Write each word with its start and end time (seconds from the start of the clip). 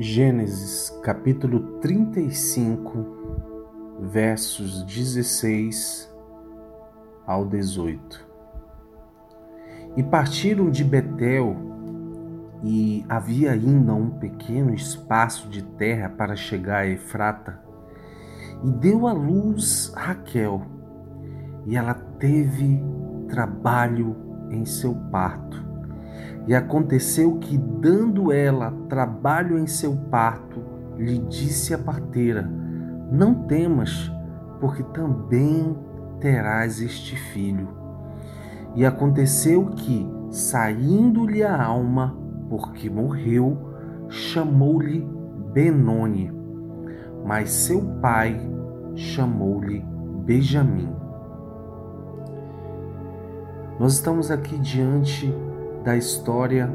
Gênesis 0.00 0.90
capítulo 1.02 1.80
35, 1.80 3.96
versos 3.98 4.84
16 4.84 6.08
ao 7.26 7.44
18. 7.44 8.24
E 9.96 10.02
partiram 10.04 10.70
de 10.70 10.84
Betel, 10.84 11.56
e 12.62 13.04
havia 13.08 13.50
ainda 13.50 13.92
um 13.92 14.08
pequeno 14.08 14.72
espaço 14.72 15.48
de 15.48 15.64
terra 15.64 16.08
para 16.08 16.36
chegar 16.36 16.82
a 16.82 16.86
Efrata, 16.86 17.60
e 18.62 18.70
deu 18.70 19.04
à 19.04 19.12
luz 19.12 19.92
Raquel, 19.96 20.62
e 21.66 21.76
ela 21.76 21.94
teve 21.94 22.80
trabalho 23.28 24.16
em 24.48 24.64
seu 24.64 24.94
parto 25.10 25.67
e 26.48 26.54
aconteceu 26.54 27.36
que, 27.36 27.58
dando 27.58 28.32
ela 28.32 28.72
trabalho 28.88 29.58
em 29.58 29.66
seu 29.66 29.94
parto, 30.10 30.62
lhe 30.96 31.18
disse 31.18 31.74
a 31.74 31.78
parteira: 31.78 32.50
Não 33.12 33.34
temas, 33.46 34.10
porque 34.58 34.82
também 34.82 35.76
terás 36.18 36.80
este 36.80 37.14
filho. 37.16 37.68
E 38.74 38.86
aconteceu 38.86 39.66
que, 39.66 40.10
saindo-lhe 40.30 41.42
a 41.42 41.62
alma, 41.62 42.16
porque 42.48 42.88
morreu, 42.88 43.74
chamou-lhe 44.08 45.06
Benoni, 45.52 46.32
mas 47.26 47.50
seu 47.50 47.82
pai 48.00 48.40
chamou-lhe 48.94 49.84
Benjamim. 50.24 50.96
Nós 53.78 53.94
estamos 53.94 54.30
aqui 54.30 54.58
diante 54.58 55.30
da 55.84 55.96
história 55.96 56.70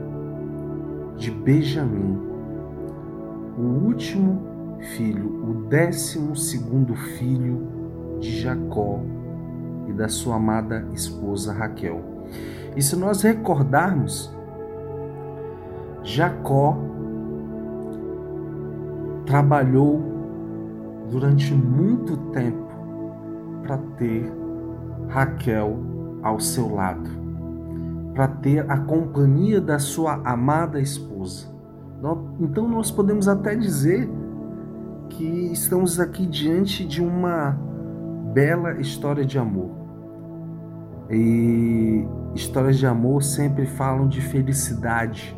de 1.17 1.31
Benjamim, 1.31 2.19
o 3.57 3.85
último 3.85 4.41
filho, 4.95 5.49
o 5.49 5.67
décimo 5.67 6.35
segundo 6.35 6.95
filho 6.95 7.67
de 8.19 8.41
Jacó 8.41 8.99
e 9.87 9.93
da 9.93 10.07
sua 10.07 10.35
amada 10.35 10.85
esposa 10.93 11.53
Raquel. 11.53 12.01
E 12.75 12.81
se 12.81 12.95
nós 12.95 13.21
recordarmos, 13.21 14.33
Jacó 16.03 16.77
trabalhou 19.25 20.01
durante 21.09 21.53
muito 21.53 22.17
tempo 22.31 22.71
para 23.61 23.77
ter 23.97 24.31
Raquel 25.07 25.77
ao 26.21 26.39
seu 26.39 26.73
lado 26.73 27.22
para 28.13 28.27
ter 28.27 28.69
a 28.69 28.77
companhia 28.77 29.59
da 29.59 29.79
sua 29.79 30.21
amada 30.23 30.79
esposa. 30.79 31.47
Então 32.39 32.67
nós 32.67 32.91
podemos 32.91 33.27
até 33.27 33.55
dizer 33.55 34.09
que 35.09 35.51
estamos 35.51 35.99
aqui 35.99 36.25
diante 36.25 36.85
de 36.85 37.01
uma 37.01 37.57
bela 38.33 38.79
história 38.79 39.25
de 39.25 39.37
amor. 39.39 39.71
E 41.09 42.05
histórias 42.35 42.77
de 42.77 42.85
amor 42.85 43.23
sempre 43.23 43.65
falam 43.65 44.07
de 44.07 44.21
felicidade. 44.21 45.37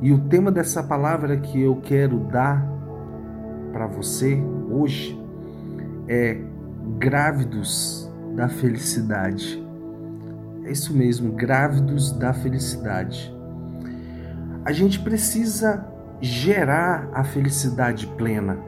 E 0.00 0.12
o 0.12 0.18
tema 0.28 0.52
dessa 0.52 0.82
palavra 0.82 1.36
que 1.38 1.60
eu 1.60 1.76
quero 1.76 2.18
dar 2.20 2.64
para 3.72 3.86
você 3.86 4.40
hoje 4.70 5.20
é 6.06 6.40
grávidos 6.98 8.10
da 8.36 8.48
felicidade. 8.48 9.67
É 10.68 10.70
isso 10.70 10.94
mesmo, 10.94 11.32
grávidos 11.32 12.12
da 12.12 12.34
felicidade. 12.34 13.34
A 14.66 14.70
gente 14.70 15.00
precisa 15.00 15.82
gerar 16.20 17.08
a 17.14 17.24
felicidade 17.24 18.06
plena. 18.06 18.58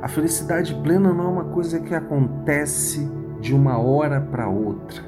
A 0.00 0.06
felicidade 0.06 0.72
plena 0.76 1.12
não 1.12 1.24
é 1.24 1.28
uma 1.28 1.44
coisa 1.46 1.80
que 1.80 1.92
acontece 1.92 3.10
de 3.40 3.52
uma 3.52 3.78
hora 3.78 4.20
para 4.20 4.48
outra, 4.48 5.02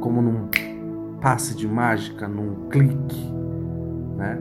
como 0.00 0.20
num 0.20 0.48
passe 1.20 1.54
de 1.54 1.68
mágica, 1.68 2.26
num 2.26 2.68
clique, 2.68 3.32
né? 4.16 4.36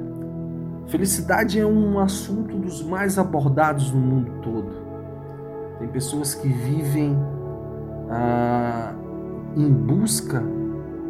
Felicidade 0.88 1.60
é 1.60 1.66
um 1.68 2.00
assunto 2.00 2.58
dos 2.58 2.84
mais 2.84 3.20
abordados 3.20 3.92
no 3.92 4.00
mundo 4.00 4.32
todo. 4.42 4.72
Tem 5.78 5.88
pessoas 5.88 6.34
que 6.34 6.48
vivem 6.48 7.16
ah, 8.10 8.96
em 9.56 9.72
busca 9.72 10.44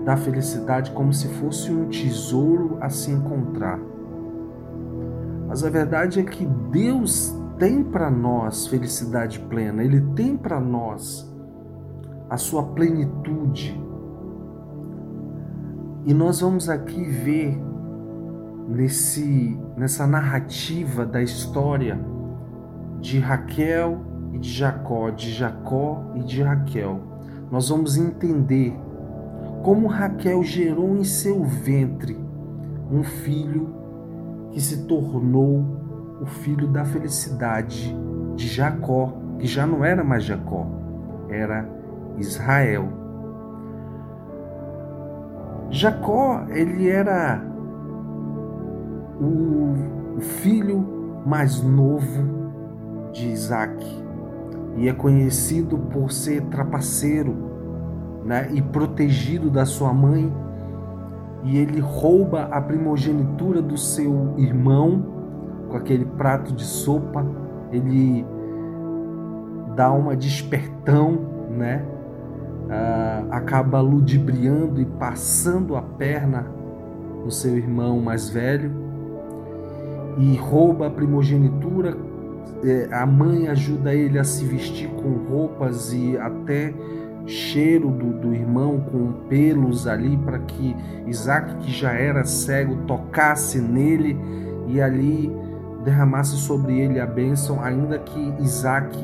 da 0.04 0.18
felicidade 0.18 0.92
como 0.92 1.14
se 1.14 1.28
fosse 1.28 1.72
um 1.72 1.88
tesouro 1.90 2.78
a 2.82 2.90
se 2.90 3.12
encontrar. 3.12 3.80
Mas 5.48 5.64
a 5.64 5.70
verdade 5.70 6.20
é 6.20 6.24
que 6.24 6.46
Deus 6.46 7.36
tem 7.58 7.84
para 7.84 8.10
nós 8.10 8.68
felicidade 8.68 9.40
plena, 9.40 9.84
Ele 9.84 10.02
tem 10.16 10.36
para 10.36 10.60
nós 10.60 11.30
a 12.30 12.38
sua 12.38 12.64
plenitude. 12.64 13.80
E 16.06 16.14
nós 16.14 16.42
vamos 16.42 16.68
aqui 16.68 17.04
ver 17.04 17.62
nesse, 18.68 19.60
nessa 19.78 20.08
narrativa 20.08 21.06
da 21.06 21.22
história 21.22 22.00
de 23.00 23.20
Raquel 23.20 24.00
e 24.34 24.40
de 24.40 24.50
Jacó, 24.50 25.10
de 25.12 25.32
Jacó 25.32 26.12
e 26.16 26.24
de 26.24 26.42
Raquel 26.42 27.11
nós 27.52 27.68
vamos 27.68 27.98
entender 27.98 28.74
como 29.62 29.88
Raquel 29.88 30.42
gerou 30.42 30.96
em 30.96 31.04
seu 31.04 31.44
ventre 31.44 32.18
um 32.90 33.04
filho 33.04 33.76
que 34.52 34.62
se 34.62 34.86
tornou 34.86 35.64
o 36.22 36.26
filho 36.26 36.68
da 36.68 36.86
felicidade 36.86 37.96
de 38.36 38.48
Jacó, 38.48 39.14
que 39.38 39.48
já 39.48 39.68
não 39.68 39.84
era 39.84 40.04
mais 40.04 40.24
Jacó, 40.24 40.66
era 41.30 41.68
Israel. 42.18 42.88
Jacó, 45.70 46.46
ele 46.50 46.90
era 46.90 47.42
o, 49.20 50.20
filho 50.20 50.86
mais 51.26 51.64
novo 51.64 53.12
de 53.12 53.28
Isaac 53.30 53.84
e 54.78 54.88
é 54.88 54.94
conhecido 54.94 55.78
por 55.78 56.12
ser 56.12 56.42
trapaceiro 56.44 57.36
né, 58.26 58.50
e 58.54 58.62
protegido 58.62 59.50
da 59.50 59.66
sua 59.66 59.94
mãe. 59.94 60.32
E 61.44 61.58
ele 61.58 61.80
rouba 61.80 62.44
a 62.44 62.62
primogenitura 62.62 63.62
do 63.62 63.78
seu 63.78 64.36
irmão 64.38 65.06
com 65.70 65.76
aquele 65.76 66.06
prato 66.06 66.54
de 66.54 66.64
sopa. 66.64 67.26
Ele 67.72 68.26
dá 69.76 69.92
uma 69.92 70.16
despertão, 70.16 71.20
né? 71.50 71.84
Ah, 72.70 73.26
acaba 73.32 73.82
ludibriando 73.82 74.80
e 74.80 74.86
passando 74.86 75.76
a 75.76 75.82
perna 75.82 76.46
no 77.24 77.32
seu 77.32 77.58
irmão 77.58 78.00
mais 78.00 78.30
velho 78.30 78.72
e 80.18 80.36
rouba 80.36 80.88
a 80.88 80.90
primogenitura 80.90 81.98
a 82.92 83.06
mãe 83.06 83.48
ajuda 83.48 83.94
ele 83.94 84.20
a 84.20 84.24
se 84.24 84.46
vestir 84.46 84.90
com 84.90 85.10
roupas 85.30 85.94
e 85.94 86.18
até 86.18 86.74
cheiro 87.26 87.90
do, 87.90 88.14
do 88.14 88.34
irmão 88.34 88.80
com 88.80 89.14
pelos 89.28 89.88
ali 89.88 90.18
para 90.18 90.40
que 90.40 90.76
Isaac, 91.08 91.56
que 91.58 91.72
já 91.72 91.92
era 91.92 92.24
cego, 92.24 92.78
tocasse 92.88 93.60
nele 93.60 94.18
e 94.68 94.82
ali 94.82 95.32
derramasse 95.84 96.38
sobre 96.38 96.80
ele 96.80 97.00
a 97.00 97.06
bênção, 97.06 97.62
ainda 97.64 97.98
que 98.00 98.34
Isaac 98.40 98.98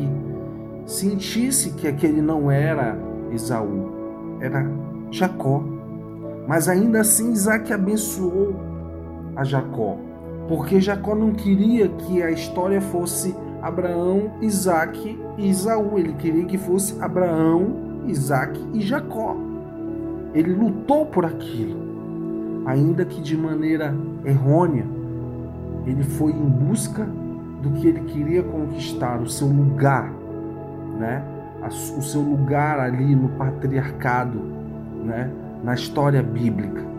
sentisse 0.86 1.72
que 1.72 1.88
aquele 1.88 2.22
não 2.22 2.50
era 2.50 2.98
Esaú, 3.32 4.38
era 4.40 4.66
Jacó. 5.12 5.64
Mas 6.48 6.70
ainda 6.70 7.02
assim 7.02 7.32
Isaac 7.32 7.74
abençoou 7.74 8.56
a 9.36 9.44
Jacó, 9.44 9.98
porque 10.48 10.80
Jacó 10.80 11.14
não 11.14 11.34
queria 11.34 11.90
que 11.90 12.24
a 12.24 12.32
história 12.32 12.80
fosse 12.80 13.36
Abraão, 13.62 14.32
Isaac 14.42 15.20
e 15.38 15.50
Isaú. 15.50 15.98
Ele 16.00 16.14
queria 16.14 16.46
que 16.46 16.58
fosse 16.58 17.00
Abraão, 17.02 18.04
Isaac 18.08 18.60
e 18.74 18.82
Jacó. 18.82 19.36
Ele 20.34 20.54
lutou 20.54 21.06
por 21.06 21.26
aquilo, 21.26 22.64
ainda 22.66 23.04
que 23.04 23.22
de 23.22 23.36
maneira 23.36 23.94
errônea. 24.26 24.86
Ele 25.86 26.04
foi 26.04 26.32
em 26.32 26.46
busca 26.46 27.08
do 27.62 27.72
que 27.72 27.88
ele 27.88 28.02
queria 28.02 28.44
conquistar, 28.44 29.22
o 29.22 29.30
seu 29.30 29.48
lugar, 29.48 30.12
né? 31.00 31.24
o 31.98 32.02
seu 32.02 32.22
lugar 32.22 32.80
ali 32.80 33.16
no 33.16 33.30
patriarcado, 33.30 34.40
né? 35.04 35.30
na 35.64 35.74
história 35.74 36.22
bíblica. 36.22 36.97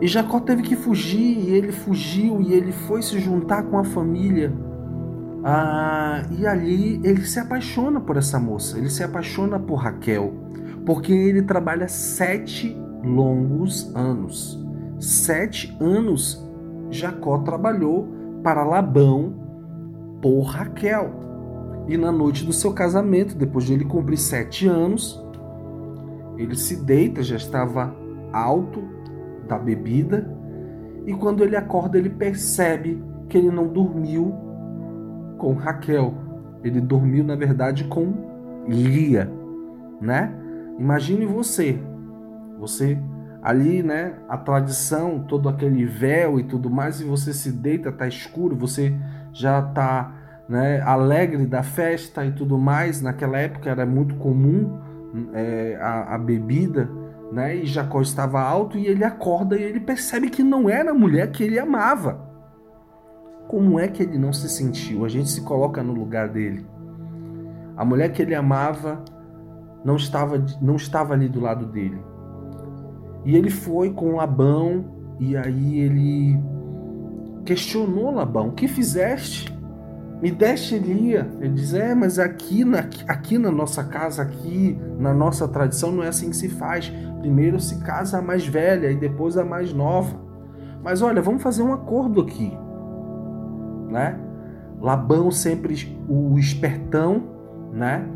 E 0.00 0.06
Jacó 0.06 0.40
teve 0.40 0.62
que 0.62 0.76
fugir, 0.76 1.38
e 1.38 1.50
ele 1.50 1.72
fugiu, 1.72 2.40
e 2.40 2.52
ele 2.52 2.72
foi 2.72 3.02
se 3.02 3.18
juntar 3.18 3.64
com 3.64 3.78
a 3.78 3.84
família 3.84 4.52
ah, 5.44 6.24
e 6.36 6.46
ali 6.46 7.00
ele 7.04 7.24
se 7.24 7.38
apaixona 7.38 8.00
por 8.00 8.16
essa 8.16 8.38
moça, 8.38 8.76
ele 8.76 8.90
se 8.90 9.04
apaixona 9.04 9.58
por 9.58 9.76
Raquel, 9.76 10.32
porque 10.84 11.12
ele 11.12 11.42
trabalha 11.42 11.88
sete 11.88 12.76
longos 13.04 13.94
anos. 13.94 14.62
Sete 14.98 15.76
anos 15.80 16.44
Jacó 16.90 17.38
trabalhou 17.38 18.08
para 18.42 18.64
Labão 18.64 19.32
por 20.20 20.42
Raquel. 20.42 21.10
E 21.86 21.96
na 21.96 22.10
noite 22.10 22.44
do 22.44 22.52
seu 22.52 22.72
casamento, 22.72 23.34
depois 23.34 23.64
de 23.64 23.72
ele 23.72 23.84
cumprir 23.84 24.18
sete 24.18 24.66
anos, 24.66 25.24
ele 26.36 26.56
se 26.56 26.76
deita, 26.76 27.22
já 27.22 27.36
estava 27.36 27.94
alto 28.32 28.82
da 29.48 29.58
bebida, 29.58 30.28
e 31.06 31.14
quando 31.14 31.42
ele 31.42 31.56
acorda, 31.56 31.96
ele 31.98 32.10
percebe 32.10 33.02
que 33.28 33.38
ele 33.38 33.50
não 33.50 33.66
dormiu 33.66 34.34
com 35.38 35.54
Raquel. 35.54 36.14
Ele 36.62 36.80
dormiu, 36.80 37.24
na 37.24 37.34
verdade, 37.34 37.84
com 37.84 38.12
Lia, 38.68 39.30
né? 40.00 40.34
Imagine 40.78 41.24
você, 41.24 41.80
você 42.58 42.98
ali, 43.42 43.82
né, 43.82 44.14
a 44.28 44.36
tradição, 44.36 45.20
todo 45.20 45.48
aquele 45.48 45.86
véu 45.86 46.38
e 46.38 46.44
tudo 46.44 46.68
mais, 46.68 47.00
e 47.00 47.04
você 47.04 47.32
se 47.32 47.50
deita, 47.52 47.90
tá 47.90 48.06
escuro, 48.06 48.54
você 48.54 48.92
já 49.32 49.62
tá, 49.62 50.12
né, 50.48 50.80
alegre 50.82 51.46
da 51.46 51.62
festa 51.62 52.24
e 52.24 52.32
tudo 52.32 52.58
mais. 52.58 53.00
Naquela 53.00 53.38
época 53.38 53.70
era 53.70 53.86
muito 53.86 54.16
comum 54.16 54.78
é, 55.32 55.78
a, 55.80 56.14
a 56.14 56.18
bebida, 56.18 56.90
né, 57.32 57.56
e 57.56 57.66
Jacó 57.66 58.00
estava 58.00 58.40
alto 58.40 58.78
e 58.78 58.86
ele 58.86 59.04
acorda 59.04 59.56
e 59.56 59.62
ele 59.62 59.80
percebe 59.80 60.30
que 60.30 60.42
não 60.42 60.68
era 60.68 60.90
a 60.90 60.94
mulher 60.94 61.30
que 61.30 61.42
ele 61.42 61.58
amava. 61.58 62.26
Como 63.48 63.78
é 63.78 63.88
que 63.88 64.02
ele 64.02 64.18
não 64.18 64.32
se 64.32 64.48
sentiu? 64.48 65.04
A 65.04 65.08
gente 65.08 65.30
se 65.30 65.40
coloca 65.42 65.82
no 65.82 65.92
lugar 65.92 66.28
dele. 66.28 66.66
A 67.76 67.84
mulher 67.84 68.12
que 68.12 68.20
ele 68.20 68.34
amava 68.34 69.02
não 69.84 69.96
estava, 69.96 70.44
não 70.60 70.76
estava 70.76 71.14
ali 71.14 71.28
do 71.28 71.40
lado 71.40 71.66
dele. 71.66 71.98
E 73.24 73.36
ele 73.36 73.50
foi 73.50 73.92
com 73.92 74.16
Labão 74.16 74.84
e 75.18 75.36
aí 75.36 75.80
ele 75.80 76.38
questionou 77.44 78.10
Labão: 78.10 78.48
O 78.48 78.52
que 78.52 78.68
fizeste? 78.68 79.56
Me 80.20 80.30
deste 80.30 80.78
Lia. 80.78 81.30
Ele 81.40 81.54
diz: 81.54 81.74
É, 81.74 81.94
mas 81.94 82.18
aqui 82.18 82.64
na, 82.64 82.80
aqui 83.06 83.38
na 83.38 83.50
nossa 83.50 83.84
casa, 83.84 84.22
aqui 84.22 84.78
na 84.98 85.14
nossa 85.14 85.46
tradição, 85.46 85.92
não 85.92 86.02
é 86.02 86.08
assim 86.08 86.30
que 86.30 86.36
se 86.36 86.48
faz. 86.48 86.92
Primeiro 87.20 87.58
se 87.60 87.80
casa 87.82 88.18
a 88.18 88.22
mais 88.22 88.46
velha 88.46 88.90
e 88.90 88.96
depois 88.96 89.36
a 89.36 89.44
mais 89.44 89.72
nova. 89.72 90.16
Mas 90.82 91.02
olha, 91.02 91.20
vamos 91.20 91.42
fazer 91.42 91.62
um 91.62 91.72
acordo 91.72 92.20
aqui. 92.20 92.56
Né? 93.88 94.18
Labão 94.80 95.30
sempre 95.30 95.96
o 96.08 96.38
espertão, 96.38 97.22
né? 97.72 98.06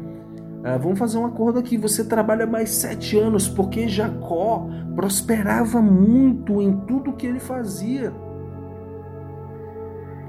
Ah, 0.65 0.77
vamos 0.77 0.99
fazer 0.99 1.19
um 1.19 1.27
acordo 1.27 1.59
aqui. 1.59 1.77
Você 1.77 2.05
trabalha 2.05 2.47
mais 2.47 2.71
sete 2.71 3.19
anos, 3.19 3.49
porque 3.49 3.89
Jacó 3.89 4.69
prosperava 4.95 5.83
muito 5.83 6.63
em 6.63 6.77
tudo 6.87 7.15
que 7.15 7.27
ele 7.27 7.41
fazia. 7.41 8.13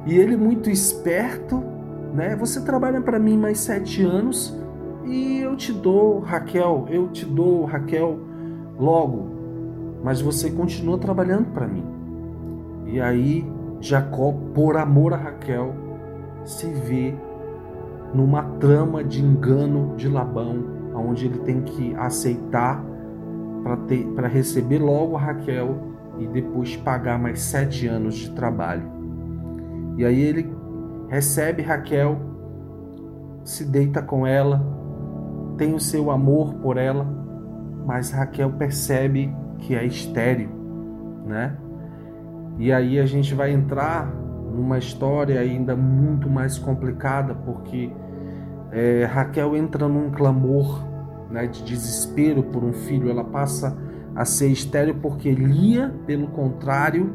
E 0.05 0.15
ele, 0.15 0.35
muito 0.35 0.69
esperto, 0.69 1.63
né? 2.13 2.35
Você 2.35 2.61
trabalha 2.61 2.99
para 2.99 3.19
mim 3.19 3.37
mais 3.37 3.59
sete 3.59 4.03
anos 4.03 4.57
e 5.05 5.39
eu 5.39 5.55
te 5.55 5.71
dou, 5.71 6.19
Raquel, 6.19 6.85
eu 6.89 7.09
te 7.09 7.25
dou, 7.25 7.65
Raquel, 7.65 8.19
logo. 8.83 9.31
Mas 10.03 10.21
você 10.21 10.51
continua 10.51 10.97
trabalhando 10.97 11.53
para 11.53 11.67
mim. 11.67 11.85
E 12.85 12.99
aí, 12.99 13.49
Jacó, 13.79 14.33
por 14.53 14.77
amor 14.77 15.13
a 15.13 15.17
Raquel, 15.17 15.73
se 16.43 16.67
vê 16.67 17.15
numa 18.13 18.43
trama 18.59 19.03
de 19.03 19.23
engano 19.23 19.95
de 19.95 20.07
Labão, 20.07 20.63
onde 20.93 21.25
ele 21.25 21.39
tem 21.39 21.61
que 21.61 21.95
aceitar 21.95 22.83
para 24.15 24.27
receber 24.27 24.79
logo 24.79 25.15
a 25.15 25.19
Raquel 25.19 25.77
e 26.19 26.27
depois 26.27 26.75
pagar 26.75 27.17
mais 27.17 27.41
sete 27.41 27.87
anos 27.87 28.15
de 28.15 28.31
trabalho. 28.31 28.83
E 29.97 30.05
aí 30.05 30.21
ele 30.21 30.53
recebe 31.07 31.61
Raquel, 31.61 32.17
se 33.43 33.63
deita 33.65 34.01
com 34.01 34.27
ela, 34.27 34.61
tem 35.57 35.73
o 35.73 35.79
seu 35.79 36.11
amor 36.11 36.55
por 36.55 36.77
ela, 36.77 37.22
mas 37.85 38.11
Raquel 38.11 38.51
percebe 38.51 39.33
que 39.59 39.75
é 39.75 39.85
estéril, 39.85 40.49
né? 41.25 41.55
E 42.57 42.71
aí 42.71 42.99
a 42.99 43.05
gente 43.05 43.33
vai 43.33 43.51
entrar 43.51 44.05
numa 44.53 44.77
história 44.77 45.39
ainda 45.39 45.75
muito 45.75 46.29
mais 46.29 46.59
complicada, 46.59 47.33
porque 47.33 47.91
é, 48.71 49.05
Raquel 49.05 49.55
entra 49.55 49.87
num 49.87 50.11
clamor 50.11 50.83
né, 51.29 51.47
de 51.47 51.63
desespero 51.63 52.43
por 52.43 52.63
um 52.63 52.73
filho, 52.73 53.09
ela 53.09 53.23
passa 53.23 53.75
a 54.15 54.23
ser 54.23 54.49
estéril 54.49 54.95
porque 55.01 55.31
Lia, 55.31 55.91
pelo 56.05 56.27
contrário, 56.27 57.11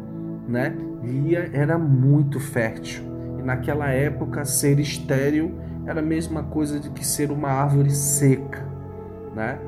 né, 0.49 0.77
Lia 1.03 1.49
era 1.53 1.79
muito 1.79 2.41
fértil. 2.41 3.05
E 3.39 3.43
naquela 3.43 3.89
época, 3.89 4.45
ser 4.45 4.81
estéril 4.81 5.55
era 5.87 6.01
a 6.01 6.03
mesma 6.03 6.43
coisa 6.43 6.81
de 6.81 6.91
que 6.91 7.07
ser 7.07 7.31
uma 7.31 7.49
árvore 7.49 7.91
seca. 7.91 8.67
Né? 9.35 9.59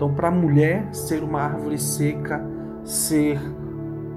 Então, 0.00 0.14
para 0.14 0.28
a 0.28 0.30
mulher, 0.30 0.88
ser 0.94 1.22
uma 1.22 1.42
árvore 1.42 1.78
seca, 1.78 2.42
ser 2.82 3.38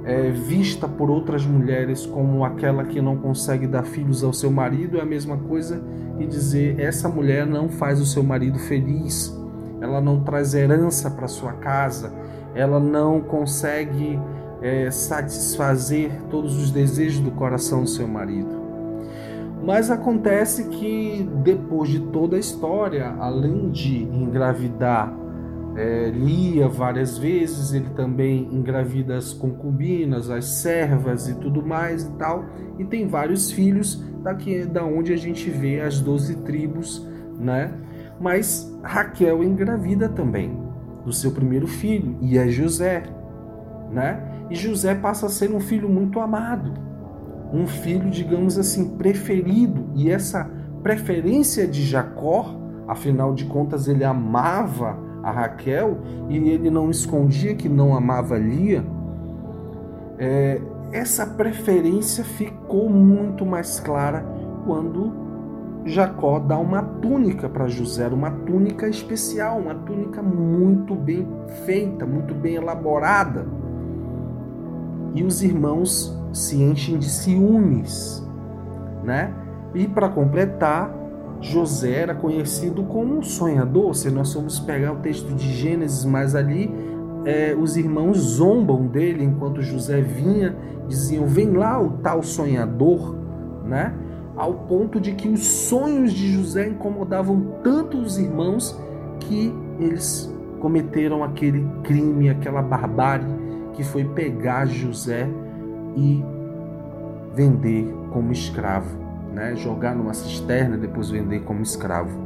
é, 0.05 0.29
vista 0.29 0.87
por 0.87 1.11
outras 1.11 1.45
mulheres 1.45 2.05
como 2.05 2.45
aquela 2.45 2.85
que 2.85 3.01
não 3.01 3.17
consegue 3.17 3.67
dar 3.67 3.83
filhos 3.83 4.23
ao 4.23 4.31
seu 4.31 4.49
marido 4.49 4.97
é 4.97 5.01
a 5.01 5.05
mesma 5.05 5.35
coisa 5.35 5.83
e 6.17 6.25
dizer 6.25 6.79
essa 6.79 7.09
mulher 7.09 7.45
não 7.45 7.67
faz 7.67 7.99
o 7.99 8.05
seu 8.05 8.23
marido 8.23 8.57
feliz, 8.59 9.37
ela 9.81 9.99
não 9.99 10.23
traz 10.23 10.53
herança 10.53 11.11
para 11.11 11.27
sua 11.27 11.51
casa, 11.51 12.13
ela 12.55 12.79
não 12.79 13.19
consegue 13.19 14.17
é, 14.61 14.89
satisfazer 14.89 16.13
todos 16.29 16.55
os 16.55 16.71
desejos 16.71 17.19
do 17.19 17.31
coração 17.31 17.83
do 17.83 17.89
seu 17.89 18.07
marido. 18.07 18.55
Mas 19.61 19.91
acontece 19.91 20.63
que 20.69 21.29
depois 21.43 21.89
de 21.89 21.99
toda 21.99 22.37
a 22.37 22.39
história, 22.39 23.13
além 23.19 23.69
de 23.69 24.03
engravidar 24.03 25.22
é, 25.75 26.11
Lia 26.11 26.67
várias 26.67 27.17
vezes, 27.17 27.73
ele 27.73 27.89
também 27.91 28.47
engravida 28.51 29.17
as 29.17 29.33
concubinas, 29.33 30.29
as 30.29 30.45
servas 30.45 31.27
e 31.27 31.35
tudo 31.35 31.65
mais 31.65 32.03
e 32.03 32.11
tal, 32.11 32.45
e 32.77 32.85
tem 32.85 33.07
vários 33.07 33.51
filhos 33.51 34.03
daqui 34.21 34.65
da 34.65 34.83
onde 34.83 35.11
a 35.11 35.17
gente 35.17 35.49
vê 35.49 35.81
as 35.81 35.99
doze 35.99 36.35
tribos, 36.37 37.07
né? 37.39 37.73
Mas 38.19 38.71
Raquel 38.83 39.43
engravida 39.43 40.07
também 40.07 40.57
do 41.03 41.11
seu 41.11 41.31
primeiro 41.31 41.67
filho 41.67 42.17
e 42.21 42.37
é 42.37 42.47
José, 42.47 43.03
né? 43.91 44.45
E 44.49 44.55
José 44.55 44.93
passa 44.93 45.25
a 45.25 45.29
ser 45.29 45.51
um 45.51 45.59
filho 45.59 45.89
muito 45.89 46.19
amado, 46.19 46.73
um 47.51 47.65
filho, 47.65 48.09
digamos 48.09 48.57
assim, 48.57 48.95
preferido, 48.97 49.89
e 49.95 50.09
essa 50.09 50.49
preferência 50.81 51.67
de 51.67 51.83
Jacó, 51.83 52.59
afinal 52.87 53.33
de 53.33 53.45
contas 53.45 53.87
ele 53.87 54.03
amava 54.03 54.97
a 55.23 55.31
Raquel 55.31 55.97
e 56.29 56.37
ele 56.37 56.69
não 56.69 56.91
escondia 56.91 57.55
que 57.55 57.69
não 57.69 57.95
amava 57.95 58.37
Lia, 58.37 58.83
é, 60.19 60.61
essa 60.91 61.25
preferência 61.25 62.23
ficou 62.23 62.89
muito 62.89 63.45
mais 63.45 63.79
clara 63.79 64.23
quando 64.65 65.23
Jacó 65.85 66.39
dá 66.39 66.57
uma 66.57 66.81
túnica 66.81 67.49
para 67.49 67.67
José, 67.67 68.07
uma 68.07 68.31
túnica 68.31 68.87
especial, 68.87 69.57
uma 69.57 69.75
túnica 69.75 70.21
muito 70.21 70.95
bem 70.95 71.27
feita, 71.65 72.05
muito 72.05 72.33
bem 72.33 72.55
elaborada. 72.55 73.45
E 75.13 75.23
os 75.23 75.43
irmãos 75.43 76.17
se 76.31 76.61
enchem 76.61 76.97
de 76.97 77.09
ciúmes, 77.09 78.25
né? 79.03 79.33
E 79.73 79.87
para 79.87 80.09
completar, 80.09 80.89
José 81.43 81.91
era 81.91 82.15
conhecido 82.15 82.83
como 82.83 83.17
um 83.17 83.21
sonhador. 83.21 83.93
Se 83.93 84.09
nós 84.09 84.33
formos 84.33 84.59
pegar 84.61 84.93
o 84.93 84.95
texto 84.97 85.33
de 85.35 85.51
Gênesis, 85.51 86.05
mas 86.05 86.35
ali 86.35 86.73
é, 87.25 87.53
os 87.53 87.75
irmãos 87.75 88.17
zombam 88.17 88.87
dele 88.87 89.23
enquanto 89.23 89.61
José 89.61 90.01
vinha, 90.01 90.55
diziam: 90.87 91.27
Vem 91.27 91.51
lá 91.51 91.79
o 91.81 91.97
tal 91.97 92.23
sonhador, 92.23 93.15
né? 93.65 93.93
Ao 94.35 94.53
ponto 94.53 94.99
de 94.99 95.11
que 95.11 95.27
os 95.27 95.45
sonhos 95.45 96.13
de 96.13 96.31
José 96.31 96.69
incomodavam 96.69 97.59
tanto 97.61 97.97
os 97.97 98.17
irmãos 98.17 98.79
que 99.19 99.53
eles 99.79 100.33
cometeram 100.59 101.23
aquele 101.23 101.67
crime, 101.83 102.29
aquela 102.29 102.61
barbárie 102.61 103.27
que 103.73 103.83
foi 103.83 104.05
pegar 104.05 104.65
José 104.65 105.29
e 105.95 106.23
vender 107.35 107.93
como 108.11 108.31
escravo 108.31 109.02
né? 109.33 109.55
jogar 109.55 109.95
numa 109.95 110.13
cisterna 110.13 110.75
e 110.75 110.79
depois 110.79 111.09
vender 111.09 111.41
como 111.41 111.61
escravo. 111.61 112.17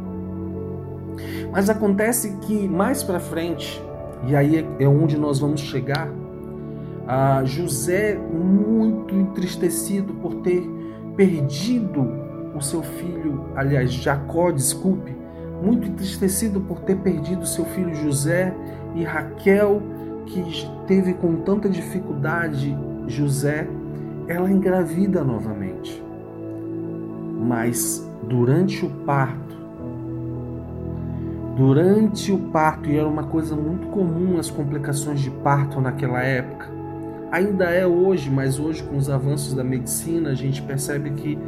Mas 1.52 1.70
acontece 1.70 2.38
que 2.42 2.68
mais 2.68 3.04
para 3.04 3.20
frente, 3.20 3.82
e 4.28 4.36
aí 4.36 4.58
é, 4.58 4.84
é 4.84 4.88
onde 4.88 5.18
nós 5.18 5.40
vamos 5.40 5.62
chegar, 5.62 6.10
a 7.08 7.44
José, 7.46 8.16
muito 8.16 9.16
entristecido 9.16 10.14
por 10.16 10.36
ter 10.42 10.62
perdido 11.16 12.06
o 12.54 12.62
seu 12.62 12.84
filho, 12.84 13.46
aliás, 13.56 13.92
Jacó, 13.92 14.52
desculpe, 14.52 15.16
muito 15.64 15.88
entristecido 15.88 16.60
por 16.62 16.82
ter 16.82 16.98
perdido 16.98 17.46
seu 17.46 17.66
filho 17.66 17.96
José 17.96 18.54
e 18.94 19.04
Raquel, 19.04 19.82
que 20.26 20.44
teve 20.86 21.14
com 21.14 21.38
tanta 21.38 21.70
dificuldade 21.70 22.78
José, 23.08 23.68
ela 24.28 24.52
engravida 24.52 25.24
novamente. 25.24 26.04
Mas 27.48 28.06
durante 28.28 28.86
o 28.86 28.90
parto, 29.06 29.56
durante 31.56 32.32
o 32.32 32.38
parto, 32.38 32.90
e 32.90 32.98
era 32.98 33.08
uma 33.08 33.24
coisa 33.24 33.56
muito 33.56 33.88
comum 33.88 34.38
as 34.38 34.52
complicações 34.52 35.22
de 35.22 35.32
parto 35.32 35.80
naquela 35.80 36.22
época, 36.22 36.68
ainda 37.32 37.66
é 37.66 37.88
hoje, 37.88 38.30
mas 38.30 38.60
hoje 38.60 38.84
com 38.84 38.98
os 38.98 39.10
avanços 39.10 39.54
da 39.54 39.64
medicina 39.64 40.32
a 40.32 40.36
gente 40.36 40.62
percebe 40.62 41.12
que 41.12 41.40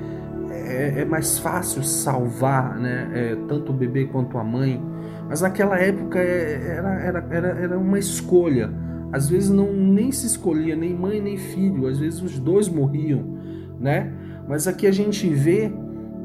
é, 0.49 1.01
é 1.01 1.05
mais 1.05 1.37
fácil 1.37 1.83
salvar 1.83 2.77
né, 2.79 3.11
é, 3.13 3.37
tanto 3.47 3.73
o 3.73 3.75
bebê 3.75 4.05
quanto 4.05 4.37
a 4.37 4.43
mãe, 4.43 4.81
mas 5.27 5.41
naquela 5.41 5.77
época 5.77 6.17
é, 6.17 6.77
era, 6.77 6.93
era, 7.01 7.27
era, 7.29 7.47
era 7.47 7.77
uma 7.77 7.99
escolha. 7.99 8.71
Às 9.11 9.27
vezes 9.27 9.49
não 9.49 9.73
nem 9.73 10.11
se 10.11 10.27
escolhia 10.27 10.75
nem 10.75 10.95
mãe 10.95 11.19
nem 11.19 11.35
filho, 11.35 11.87
às 11.87 11.99
vezes 11.99 12.21
os 12.21 12.39
dois 12.39 12.69
morriam, 12.69 13.37
né? 13.79 14.13
Mas 14.47 14.67
aqui 14.67 14.87
a 14.87 14.91
gente 14.91 15.29
vê, 15.29 15.71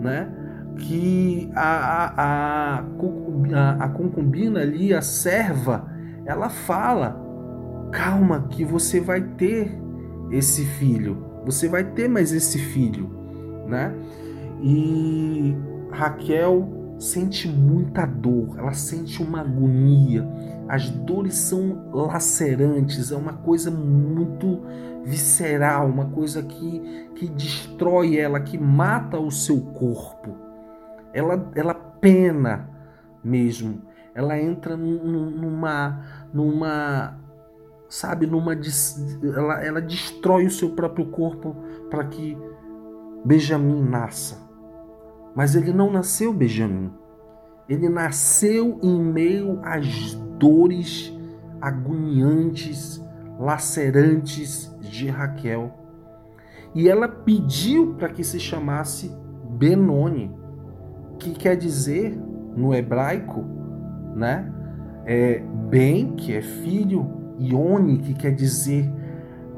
né, 0.04 0.28
que 0.76 1.50
a, 1.54 2.04
a, 2.04 2.78
a, 2.78 3.84
a 3.84 3.88
concubina 3.88 4.61
ali, 4.61 4.92
a 4.92 5.00
serva, 5.00 5.90
ela 6.26 6.50
fala: 6.50 7.18
calma, 7.90 8.46
que 8.50 8.64
você 8.64 9.00
vai 9.00 9.23
ter 9.23 9.73
esse 10.30 10.64
filho, 10.64 11.25
você 11.46 11.68
vai 11.68 11.84
ter 11.84 12.08
mais 12.08 12.32
esse 12.32 12.58
filho, 12.58 13.11
né? 13.66 13.94
E 14.62 15.56
Raquel 15.90 16.83
sente 17.04 17.46
muita 17.46 18.06
dor, 18.06 18.58
ela 18.58 18.73
sente 18.73 19.23
uma 19.23 19.40
agonia. 19.40 20.26
As 20.66 20.88
dores 20.88 21.37
são 21.37 21.90
lacerantes, 21.92 23.12
é 23.12 23.16
uma 23.16 23.34
coisa 23.34 23.70
muito 23.70 24.62
visceral, 25.04 25.87
uma 25.87 26.06
coisa 26.06 26.42
que, 26.42 27.11
que 27.14 27.28
destrói 27.28 28.16
ela, 28.16 28.40
que 28.40 28.56
mata 28.56 29.18
o 29.18 29.30
seu 29.30 29.61
corpo. 29.61 30.34
Ela, 31.12 31.50
ela 31.54 31.75
pena 31.75 32.70
mesmo. 33.23 33.82
Ela 34.14 34.40
entra 34.40 34.75
numa, 34.76 36.00
numa, 36.32 37.18
sabe, 37.88 38.26
numa, 38.26 38.54
ela, 39.37 39.62
ela 39.62 39.82
destrói 39.82 40.46
o 40.46 40.50
seu 40.50 40.70
próprio 40.70 41.06
corpo 41.06 41.54
para 41.90 42.04
que 42.04 42.38
Benjamin 43.25 43.82
nasça. 43.82 44.43
Mas 45.34 45.54
ele 45.54 45.72
não 45.72 45.90
nasceu 45.90 46.32
Benjamim. 46.32 46.92
Ele 47.68 47.88
nasceu 47.88 48.78
em 48.82 49.00
meio 49.00 49.58
às 49.62 50.14
dores 50.38 51.12
agoniantes, 51.60 53.02
lacerantes 53.38 54.74
de 54.80 55.08
Raquel. 55.08 55.72
E 56.74 56.88
ela 56.88 57.08
pediu 57.08 57.94
para 57.94 58.08
que 58.08 58.22
se 58.22 58.38
chamasse 58.38 59.10
Benoni, 59.50 60.30
que 61.18 61.30
quer 61.32 61.56
dizer 61.56 62.18
no 62.56 62.74
hebraico, 62.74 63.44
né? 64.14 64.52
É 65.06 65.42
Ben, 65.68 66.14
que 66.16 66.34
é 66.34 66.42
filho, 66.42 67.24
e 67.38 67.54
Oni, 67.54 67.98
que 67.98 68.14
quer 68.14 68.32
dizer 68.32 68.90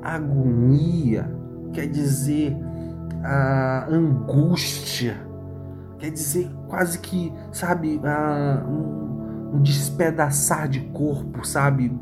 agonia, 0.03 1.31
quer 1.73 1.87
dizer 1.87 2.57
a 3.23 3.87
angústia, 3.91 5.26
quer 5.99 6.11
dizer 6.11 6.51
quase 6.69 6.99
que, 6.99 7.33
sabe, 7.53 8.01
um, 8.69 9.57
um 9.57 9.63
despedaçar 9.63 10.69
de 10.69 10.81
corpo, 10.81 11.47
sabe, 11.47 11.93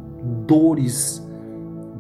dores 0.47 1.27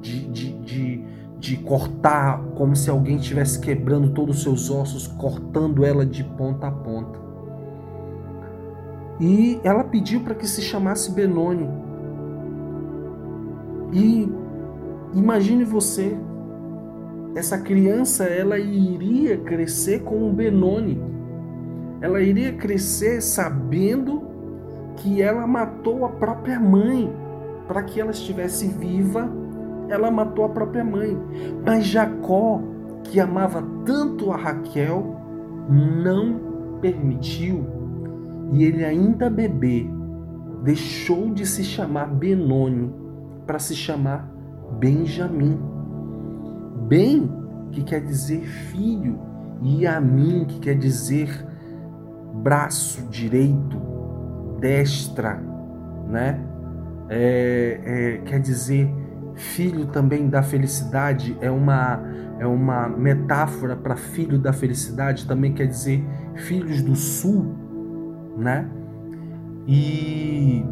de, 0.01 0.29
de, 0.29 0.53
de, 0.61 1.05
de 1.39 1.57
cortar, 1.59 2.43
como 2.57 2.75
se 2.75 2.91
alguém 2.91 3.17
estivesse 3.17 3.61
quebrando 3.61 4.11
todos 4.11 4.39
os 4.39 4.43
seus 4.43 4.71
ossos, 4.71 5.07
cortando 5.07 5.85
ela 5.85 6.05
de 6.05 6.25
ponta 6.25 6.69
a 6.69 6.73
ponta. 6.73 7.19
E 9.21 9.61
ela 9.63 9.85
pediu 9.85 10.21
para 10.21 10.35
que 10.35 10.47
se 10.47 10.61
chamasse 10.61 11.13
Benoni. 11.13 11.69
E 13.93 14.29
imagine 15.15 15.65
você, 15.65 16.17
essa 17.37 17.59
criança 17.59 18.25
ela 18.25 18.59
iria 18.59 19.39
crescer 19.39 20.03
com 20.03 20.29
o 20.29 20.33
Benoni 20.33 21.14
ela 22.05 22.21
iria 22.21 22.53
crescer 22.53 23.23
sabendo 23.23 24.25
que 24.97 25.23
ela 25.23 25.47
matou 25.47 26.05
a 26.05 26.11
própria 26.11 26.61
mãe. 26.61 27.11
Para 27.67 27.83
que 27.83 27.99
ela 27.99 28.11
estivesse 28.11 28.69
viva, 28.69 29.27
ela 29.89 30.11
matou 30.11 30.45
a 30.45 30.51
própria 30.51 30.85
mãe. 30.85 31.19
Mas 31.65 31.87
Jacó, 31.87 32.61
que 33.05 33.19
amava 33.19 33.65
tanto 33.87 34.31
a 34.31 34.37
Raquel, 34.37 35.17
não 35.67 36.79
permitiu. 36.83 37.65
E 38.53 38.65
ele, 38.65 38.85
ainda 38.85 39.31
bebê, 39.31 39.89
deixou 40.63 41.31
de 41.31 41.47
se 41.47 41.65
chamar 41.65 42.09
Benoni 42.09 42.93
para 43.47 43.59
se 43.59 43.75
chamar 43.75 44.31
Benjamim. 44.79 45.59
Ben, 46.87 47.33
que 47.73 47.83
quer 47.83 48.03
dizer 48.03 48.43
filho, 48.43 49.19
e 49.63 49.87
Amim, 49.87 50.45
que 50.45 50.59
quer 50.59 50.77
dizer 50.77 51.54
braço 52.35 53.03
direito, 53.09 53.81
destra, 54.59 55.41
né? 56.09 56.41
É, 57.09 57.81
é, 57.85 58.19
quer 58.25 58.41
dizer, 58.41 58.93
filho 59.35 59.87
também 59.87 60.29
da 60.29 60.43
felicidade 60.43 61.37
é 61.41 61.51
uma 61.51 62.03
é 62.39 62.47
uma 62.47 62.89
metáfora 62.89 63.77
para 63.77 63.95
filho 63.97 64.39
da 64.39 64.53
felicidade, 64.53 65.27
também 65.27 65.53
quer 65.53 65.67
dizer 65.67 66.05
filhos 66.35 66.83
do 66.83 66.97
sul, 66.97 67.55
né? 68.37 68.69
E 69.67 70.65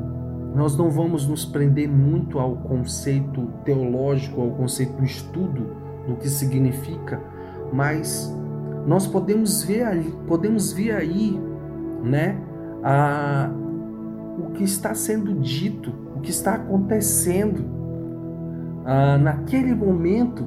nós 0.54 0.76
não 0.76 0.90
vamos 0.90 1.26
nos 1.26 1.44
prender 1.44 1.88
muito 1.88 2.38
ao 2.38 2.56
conceito 2.56 3.48
teológico, 3.64 4.40
ao 4.40 4.50
conceito 4.50 4.92
do 4.94 5.04
estudo 5.04 5.76
do 6.06 6.16
que 6.16 6.28
significa, 6.28 7.20
mas 7.72 8.34
nós 8.86 9.06
podemos 9.06 9.62
ver 9.62 9.84
aí, 9.84 10.14
podemos 10.26 10.72
ver 10.72 10.92
aí 10.92 11.40
né, 12.02 12.36
a, 12.82 13.50
o 14.38 14.52
que 14.52 14.64
está 14.64 14.94
sendo 14.94 15.34
dito, 15.34 15.92
o 16.16 16.20
que 16.20 16.30
está 16.30 16.54
acontecendo. 16.54 17.64
Ah, 18.84 19.16
naquele 19.16 19.74
momento, 19.74 20.44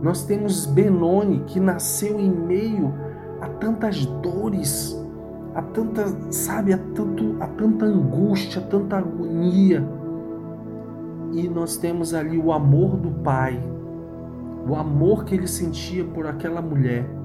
nós 0.00 0.24
temos 0.24 0.66
Benoni 0.66 1.42
que 1.46 1.58
nasceu 1.58 2.20
em 2.20 2.30
meio 2.30 2.94
a 3.40 3.48
tantas 3.48 4.06
dores, 4.06 4.98
a 5.54 5.62
tanta, 5.62 6.06
sabe, 6.30 6.72
a, 6.72 6.78
tanto, 6.78 7.36
a 7.40 7.46
tanta 7.48 7.84
angústia, 7.84 8.62
a 8.62 8.64
tanta 8.64 8.96
agonia. 8.96 9.84
E 11.32 11.48
nós 11.48 11.76
temos 11.76 12.14
ali 12.14 12.38
o 12.38 12.52
amor 12.52 12.96
do 12.96 13.10
pai, 13.10 13.60
o 14.68 14.74
amor 14.76 15.24
que 15.24 15.34
ele 15.34 15.48
sentia 15.48 16.04
por 16.04 16.26
aquela 16.26 16.62
mulher 16.62 17.21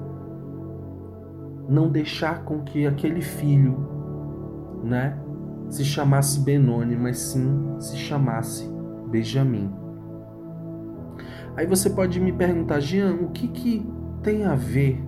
não 1.68 1.88
deixar 1.88 2.44
com 2.44 2.62
que 2.62 2.86
aquele 2.86 3.20
filho, 3.20 3.76
né, 4.82 5.18
se 5.68 5.84
chamasse 5.84 6.40
Benoni, 6.40 6.96
mas 6.96 7.18
sim 7.18 7.76
se 7.78 7.96
chamasse 7.96 8.68
Benjamim. 9.10 9.70
Aí 11.56 11.66
você 11.66 11.90
pode 11.90 12.20
me 12.20 12.32
perguntar, 12.32 12.80
Jean, 12.80 13.14
o 13.14 13.28
que, 13.30 13.48
que 13.48 13.86
tem 14.22 14.44
a 14.44 14.54
ver 14.54 15.02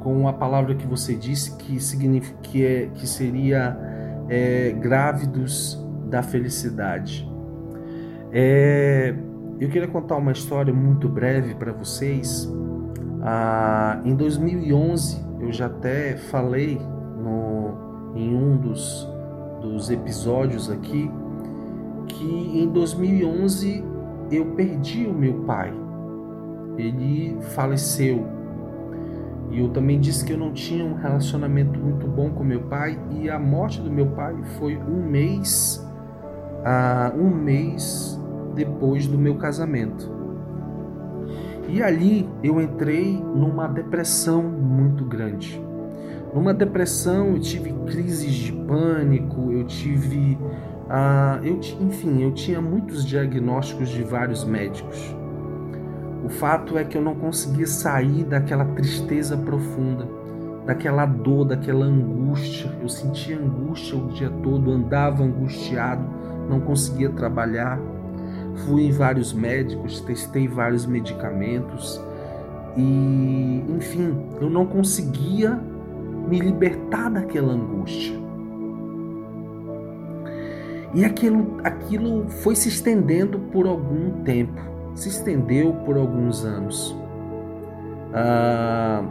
com 0.00 0.28
a 0.28 0.32
palavra 0.32 0.74
que 0.74 0.86
você 0.86 1.14
disse 1.14 1.56
que 1.56 1.80
significa 1.80 2.38
que, 2.42 2.64
é, 2.64 2.86
que 2.94 3.06
seria 3.06 3.76
é, 4.28 4.72
grávidos 4.72 5.82
da 6.06 6.22
felicidade? 6.22 7.28
É, 8.30 9.14
eu 9.58 9.68
queria 9.70 9.88
contar 9.88 10.16
uma 10.16 10.32
história 10.32 10.72
muito 10.72 11.08
breve 11.08 11.54
para 11.54 11.72
vocês. 11.72 12.48
Ah, 13.22 14.00
em 14.04 14.14
2011 14.14 15.26
eu 15.40 15.52
já 15.52 15.66
até 15.66 16.16
falei 16.16 16.80
no, 17.16 18.14
em 18.14 18.34
um 18.34 18.56
dos, 18.56 19.08
dos 19.60 19.90
episódios 19.90 20.70
aqui 20.70 21.10
que 22.06 22.60
em 22.60 22.68
2011 22.68 23.84
eu 24.30 24.46
perdi 24.54 25.06
o 25.06 25.12
meu 25.12 25.44
pai. 25.44 25.72
Ele 26.76 27.36
faleceu. 27.54 28.26
E 29.50 29.60
eu 29.60 29.70
também 29.70 29.98
disse 29.98 30.24
que 30.24 30.32
eu 30.32 30.38
não 30.38 30.52
tinha 30.52 30.84
um 30.84 30.94
relacionamento 30.94 31.78
muito 31.78 32.06
bom 32.06 32.30
com 32.30 32.44
meu 32.44 32.62
pai. 32.62 32.98
E 33.10 33.30
a 33.30 33.38
morte 33.38 33.80
do 33.80 33.90
meu 33.90 34.06
pai 34.08 34.36
foi 34.58 34.76
um 34.76 35.02
mês, 35.02 35.84
uh, 36.60 37.18
um 37.18 37.30
mês 37.30 38.20
depois 38.54 39.06
do 39.06 39.18
meu 39.18 39.36
casamento. 39.36 40.17
E 41.68 41.82
ali 41.82 42.28
eu 42.42 42.60
entrei 42.60 43.22
numa 43.22 43.68
depressão 43.68 44.42
muito 44.42 45.04
grande. 45.04 45.62
Numa 46.34 46.52
depressão, 46.52 47.28
eu 47.28 47.38
tive 47.38 47.72
crises 47.86 48.32
de 48.32 48.52
pânico, 48.52 49.52
eu 49.52 49.64
tive. 49.64 50.38
Uh, 50.88 51.44
eu, 51.44 51.60
enfim, 51.80 52.22
eu 52.22 52.32
tinha 52.32 52.60
muitos 52.60 53.04
diagnósticos 53.04 53.88
de 53.90 54.02
vários 54.02 54.44
médicos. 54.44 55.14
O 56.24 56.28
fato 56.28 56.76
é 56.76 56.84
que 56.84 56.96
eu 56.96 57.02
não 57.02 57.14
conseguia 57.14 57.66
sair 57.66 58.24
daquela 58.24 58.64
tristeza 58.64 59.36
profunda, 59.36 60.08
daquela 60.66 61.06
dor, 61.06 61.44
daquela 61.44 61.86
angústia. 61.86 62.70
Eu 62.80 62.88
sentia 62.88 63.38
angústia 63.38 63.96
o 63.96 64.08
dia 64.08 64.30
todo, 64.42 64.70
andava 64.70 65.22
angustiado, 65.22 66.04
não 66.48 66.60
conseguia 66.60 67.10
trabalhar. 67.10 67.78
Fui 68.66 68.86
em 68.86 68.90
vários 68.90 69.32
médicos, 69.32 70.00
testei 70.00 70.48
vários 70.48 70.86
medicamentos 70.86 72.00
e, 72.76 73.64
enfim, 73.68 74.16
eu 74.40 74.48
não 74.48 74.66
conseguia 74.66 75.58
me 76.28 76.38
libertar 76.38 77.10
daquela 77.10 77.52
angústia. 77.52 78.16
E 80.94 81.04
aquilo, 81.04 81.58
aquilo 81.62 82.28
foi 82.28 82.56
se 82.56 82.68
estendendo 82.68 83.38
por 83.38 83.66
algum 83.66 84.22
tempo, 84.22 84.60
se 84.94 85.08
estendeu 85.08 85.72
por 85.84 85.96
alguns 85.96 86.44
anos. 86.44 86.96
Ah, 88.12 89.04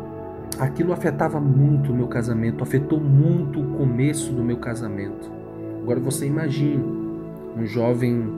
aquilo 0.59 0.91
afetava 0.91 1.39
muito 1.39 1.91
o 1.91 1.95
meu 1.95 2.07
casamento, 2.07 2.63
afetou 2.63 2.99
muito 2.99 3.61
o 3.61 3.77
começo 3.77 4.31
do 4.33 4.43
meu 4.43 4.57
casamento. 4.57 5.31
Agora 5.81 5.99
você 5.99 6.25
imagine 6.25 6.83
um 7.55 7.65
jovem 7.65 8.36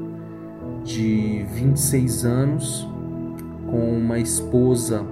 de 0.84 1.44
26 1.54 2.26
anos 2.26 2.88
com 3.70 3.98
uma 3.98 4.20
esposa 4.20 5.06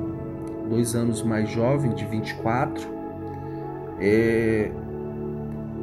dois 0.69 0.95
anos 0.95 1.23
mais 1.23 1.49
jovem, 1.49 1.93
de 1.93 2.05
24, 2.05 2.87
é, 3.99 4.71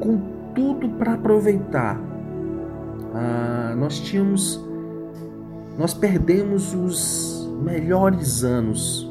com 0.01 0.19
tudo 0.55 0.89
para 0.91 1.15
aproveitar. 1.15 2.01
Ah, 3.15 3.75
nós 3.77 3.99
tínhamos, 4.01 4.63
nós 5.79 5.95
perdemos 5.95 6.75
os 6.75 7.49
melhores 7.63 8.45
anos. 8.45 9.11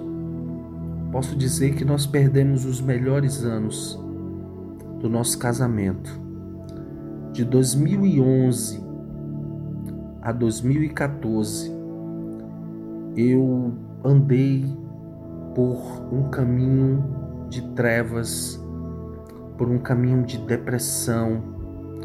Posso 1.12 1.36
dizer 1.36 1.75
que 1.75 1.86
nós 1.86 2.05
perdemos 2.05 2.65
os 2.65 2.82
melhores 2.82 3.43
anos 3.43 4.00
do 5.00 5.10
nosso 5.10 5.38
casamento. 5.38 6.22
De 7.32 7.43
2011 7.43 8.82
a 10.23 10.31
2014, 10.31 11.69
eu 13.17 13.73
andei 14.05 14.65
por 15.53 15.77
um 16.13 16.29
caminho 16.29 17.03
de 17.49 17.61
trevas, 17.73 18.57
por 19.57 19.69
um 19.69 19.77
caminho 19.77 20.23
de 20.25 20.37
depressão, 20.37 21.43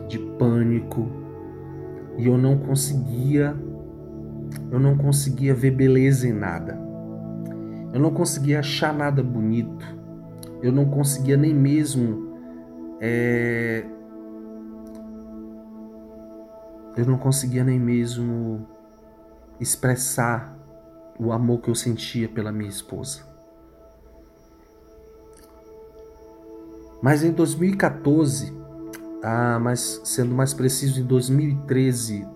de 0.09 0.19
pânico, 0.37 1.09
e 2.19 2.27
eu 2.27 2.37
não 2.37 2.59
conseguia 2.59 3.57
eu 4.71 4.81
não 4.81 4.97
conseguia 4.97 5.55
ver 5.55 5.71
beleza 5.71 6.27
em 6.27 6.33
nada. 6.33 6.79
Eu 7.93 8.01
não 8.01 8.11
conseguia 8.11 8.59
achar 8.59 8.93
nada 8.93 9.23
bonito. 9.23 9.87
Eu 10.63 10.73
não 10.73 10.87
conseguia 10.87 11.37
nem 11.37 11.55
mesmo 11.55 12.35
é... 13.01 13.85
eu 16.99 17.07
não 17.07 17.17
conseguia 17.17 17.63
nem 17.63 17.79
mesmo 17.79 18.67
expressar 19.61 20.53
o 21.17 21.31
amor 21.31 21.61
que 21.61 21.71
eu 21.71 21.75
sentia 21.75 22.29
pela 22.29 22.51
minha 22.51 22.69
esposa. 22.69 23.23
Mas 27.01 27.23
em 27.23 27.31
2014, 27.31 28.53
ah, 29.23 29.61
mas 29.61 30.01
sendo 30.03 30.35
mais 30.35 30.53
preciso, 30.53 31.01
em 31.01 31.05
2013, 31.05 32.27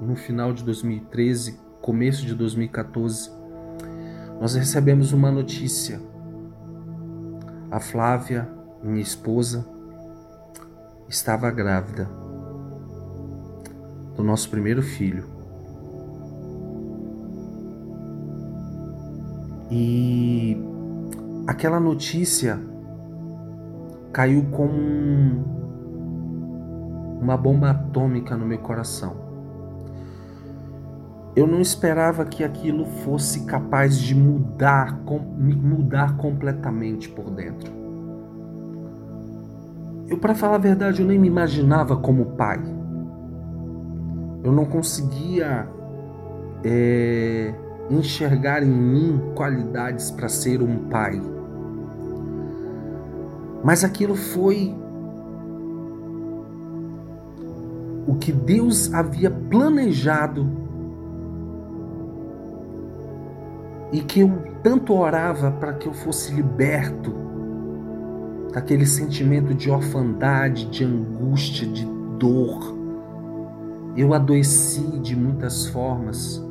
no 0.00 0.14
final 0.14 0.52
de 0.52 0.62
2013, 0.62 1.58
começo 1.80 2.24
de 2.24 2.32
2014, 2.36 3.28
nós 4.40 4.54
recebemos 4.54 5.12
uma 5.12 5.32
notícia. 5.32 6.00
A 7.68 7.80
Flávia, 7.80 8.48
minha 8.84 9.02
esposa, 9.02 9.66
estava 11.08 11.50
grávida 11.50 12.31
do 14.16 14.22
nosso 14.22 14.50
primeiro 14.50 14.82
filho. 14.82 15.24
E 19.70 20.56
aquela 21.46 21.80
notícia 21.80 22.60
caiu 24.12 24.44
como 24.50 25.42
uma 27.20 27.36
bomba 27.36 27.70
atômica 27.70 28.36
no 28.36 28.44
meu 28.44 28.58
coração. 28.58 29.16
Eu 31.34 31.46
não 31.46 31.60
esperava 31.60 32.26
que 32.26 32.44
aquilo 32.44 32.84
fosse 32.84 33.46
capaz 33.46 33.96
de 33.96 34.14
mudar, 34.14 35.00
me 35.38 35.56
mudar 35.56 36.18
completamente 36.18 37.08
por 37.08 37.30
dentro. 37.30 37.72
Eu, 40.06 40.18
para 40.18 40.34
falar 40.34 40.56
a 40.56 40.58
verdade, 40.58 41.00
eu 41.00 41.08
nem 41.08 41.18
me 41.18 41.28
imaginava 41.28 41.96
como 41.96 42.36
pai. 42.36 42.60
Eu 44.44 44.52
não 44.52 44.64
conseguia 44.64 45.68
é, 46.64 47.54
enxergar 47.90 48.62
em 48.62 48.70
mim 48.70 49.32
qualidades 49.34 50.10
para 50.10 50.28
ser 50.28 50.62
um 50.62 50.88
pai. 50.88 51.20
Mas 53.62 53.84
aquilo 53.84 54.16
foi 54.16 54.74
o 58.06 58.16
que 58.16 58.32
Deus 58.32 58.92
havia 58.92 59.30
planejado 59.30 60.50
e 63.92 64.00
que 64.00 64.20
eu 64.20 64.30
tanto 64.62 64.94
orava 64.94 65.52
para 65.52 65.74
que 65.74 65.86
eu 65.86 65.92
fosse 65.92 66.32
liberto 66.34 67.14
daquele 68.52 68.86
sentimento 68.86 69.54
de 69.54 69.70
orfandade, 69.70 70.66
de 70.66 70.84
angústia, 70.84 71.66
de 71.66 71.86
dor. 72.18 72.81
Eu 73.96 74.14
adoeci 74.14 74.98
de 75.00 75.14
muitas 75.14 75.66
formas. 75.66 76.42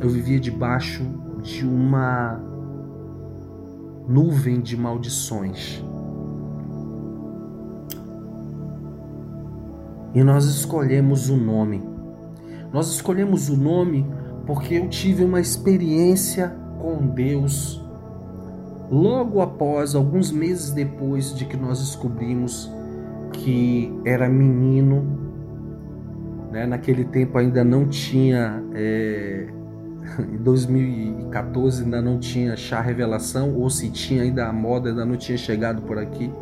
Eu 0.00 0.08
vivia 0.08 0.40
debaixo 0.40 1.04
de 1.42 1.66
uma 1.66 2.40
nuvem 4.08 4.60
de 4.60 4.76
maldições. 4.76 5.84
E 10.14 10.24
nós 10.24 10.46
escolhemos 10.46 11.28
o 11.28 11.36
nome. 11.36 11.82
Nós 12.72 12.90
escolhemos 12.90 13.48
o 13.48 13.56
nome 13.56 14.06
porque 14.46 14.74
eu 14.74 14.88
tive 14.88 15.24
uma 15.24 15.40
experiência 15.40 16.56
com 16.80 17.06
Deus 17.06 17.80
logo 18.90 19.40
após, 19.40 19.94
alguns 19.94 20.32
meses 20.32 20.72
depois 20.72 21.32
de 21.34 21.44
que 21.44 21.56
nós 21.56 21.78
descobrimos 21.78 22.70
que 23.32 23.92
era 24.04 24.28
menino. 24.28 25.19
Né? 26.50 26.66
Naquele 26.66 27.04
tempo 27.04 27.38
ainda 27.38 27.64
não 27.64 27.88
tinha. 27.88 28.62
É... 28.74 29.46
Em 30.18 30.38
2014 30.38 31.84
ainda 31.84 32.02
não 32.02 32.18
tinha 32.18 32.56
chá 32.56 32.80
revelação, 32.80 33.54
ou 33.54 33.70
se 33.70 33.90
tinha 33.90 34.22
ainda 34.22 34.46
a 34.46 34.52
moda 34.52 34.88
ainda 34.88 35.04
não 35.04 35.16
tinha 35.16 35.38
chegado 35.38 35.82
por 35.82 35.98
aqui. 35.98 36.32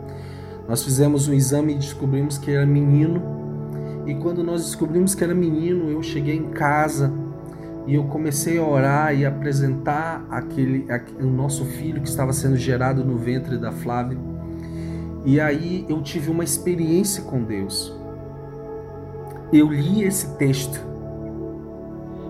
Nós 0.67 0.83
fizemos 0.85 1.29
um 1.29 1.35
exame 1.35 1.75
e 1.75 1.77
descobrimos 1.77 2.39
que 2.39 2.51
era 2.51 2.65
menino 2.65 3.39
e 4.09 4.15
quando 4.15 4.43
nós 4.43 4.65
descobrimos 4.65 5.15
que 5.15 5.23
era 5.23 5.35
menino, 5.35 5.91
eu 5.91 6.03
cheguei 6.03 6.35
em 6.35 6.49
casa 6.49 7.13
e 7.87 7.95
eu 7.95 8.05
comecei 8.05 8.57
a 8.59 8.63
orar 8.63 9.15
e 9.15 9.27
apresentar 9.27 10.27
aquele, 10.31 10.87
o 11.21 11.27
nosso 11.27 11.67
filho 11.67 12.01
que 12.01 12.09
estava 12.09 12.33
sendo 12.33 12.57
gerado 12.57 13.05
no 13.05 13.19
ventre 13.19 13.59
da 13.59 13.71
Flávia. 13.71 14.17
E 15.27 15.39
aí 15.39 15.85
eu 15.91 16.01
tive 16.01 16.31
uma 16.31 16.43
experiência 16.43 17.23
com 17.23 17.45
Deus. 17.45 17.98
Eu 19.53 19.69
li 19.69 20.03
esse 20.03 20.37
texto. 20.37 20.79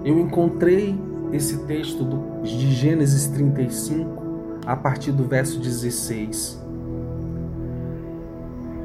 Eu 0.04 0.20
encontrei 0.20 0.96
esse 1.33 1.59
texto 1.66 2.07
de 2.42 2.72
Gênesis 2.72 3.26
35 3.26 4.22
a 4.64 4.76
partir 4.76 5.11
do 5.11 5.24
verso 5.24 5.59
16. 5.59 6.62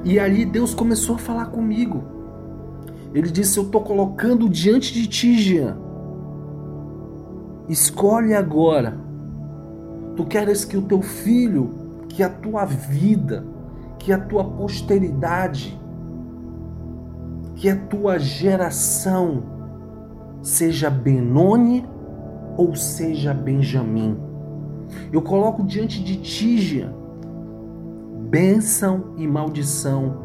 E 0.03 0.19
ali 0.19 0.45
Deus 0.45 0.73
começou 0.73 1.15
a 1.15 1.19
falar 1.19 1.45
comigo. 1.47 2.03
Ele 3.13 3.29
disse: 3.29 3.59
Eu 3.59 3.65
estou 3.65 3.81
colocando 3.81 4.49
diante 4.49 4.93
de 4.93 5.07
ti, 5.07 5.37
Jean. 5.37 5.77
Escolhe 7.69 8.33
agora. 8.33 8.97
Tu 10.15 10.25
queres 10.25 10.65
que 10.65 10.75
o 10.75 10.81
teu 10.81 11.03
filho, 11.03 11.69
que 12.09 12.23
a 12.23 12.29
tua 12.29 12.65
vida, 12.65 13.45
que 13.99 14.11
a 14.11 14.17
tua 14.17 14.43
posteridade, 14.43 15.79
que 17.63 17.69
a 17.69 17.77
tua 17.77 18.19
geração 18.19 19.41
seja 20.41 20.89
Benoni 20.89 21.87
ou 22.57 22.75
seja 22.75 23.33
Benjamim. 23.33 24.17
Eu 25.13 25.21
coloco 25.21 25.63
diante 25.63 26.03
de 26.03 26.17
ti, 26.17 26.85
bênção 28.29 29.13
e 29.15 29.25
maldição 29.25 30.23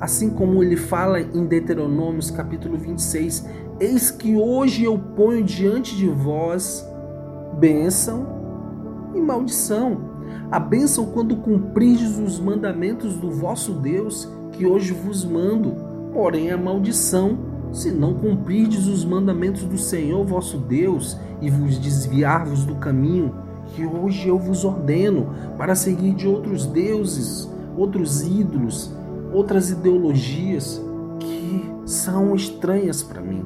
assim 0.00 0.30
como 0.30 0.64
ele 0.64 0.76
fala 0.76 1.20
em 1.20 1.46
Deuteronômios 1.46 2.28
capítulo 2.28 2.76
26, 2.76 3.46
eis 3.78 4.10
que 4.10 4.34
hoje 4.34 4.82
eu 4.82 4.98
ponho 4.98 5.44
diante 5.44 5.94
de 5.94 6.08
vós 6.08 6.84
bênção 7.60 9.12
e 9.14 9.20
maldição. 9.20 10.10
A 10.50 10.58
bênção 10.58 11.06
quando 11.06 11.36
cumprirdes 11.36 12.18
os 12.18 12.40
mandamentos 12.40 13.16
do 13.16 13.30
vosso 13.30 13.74
Deus, 13.74 14.28
que 14.50 14.66
hoje 14.66 14.92
vos 14.92 15.24
mando, 15.24 15.89
porém 16.12 16.50
a 16.50 16.56
maldição, 16.56 17.38
se 17.72 17.90
não 17.90 18.14
cumprirdes 18.14 18.86
os 18.86 19.04
mandamentos 19.04 19.62
do 19.62 19.78
Senhor 19.78 20.24
vosso 20.24 20.58
Deus 20.58 21.16
e 21.40 21.48
vos 21.48 21.78
desviar-vos 21.78 22.64
do 22.64 22.74
caminho 22.76 23.32
que 23.74 23.86
hoje 23.86 24.28
eu 24.28 24.38
vos 24.38 24.64
ordeno, 24.64 25.28
para 25.56 25.74
seguir 25.74 26.14
de 26.14 26.26
outros 26.26 26.66
deuses, 26.66 27.48
outros 27.76 28.22
ídolos, 28.22 28.90
outras 29.32 29.70
ideologias 29.70 30.82
que 31.18 31.70
são 31.84 32.34
estranhas 32.34 33.02
para 33.02 33.20
mim. 33.20 33.44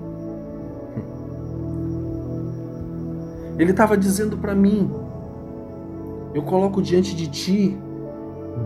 Ele 3.58 3.70
estava 3.70 3.96
dizendo 3.96 4.38
para 4.38 4.54
mim: 4.54 4.90
Eu 6.32 6.42
coloco 6.42 6.80
diante 6.80 7.14
de 7.14 7.28
ti 7.28 7.76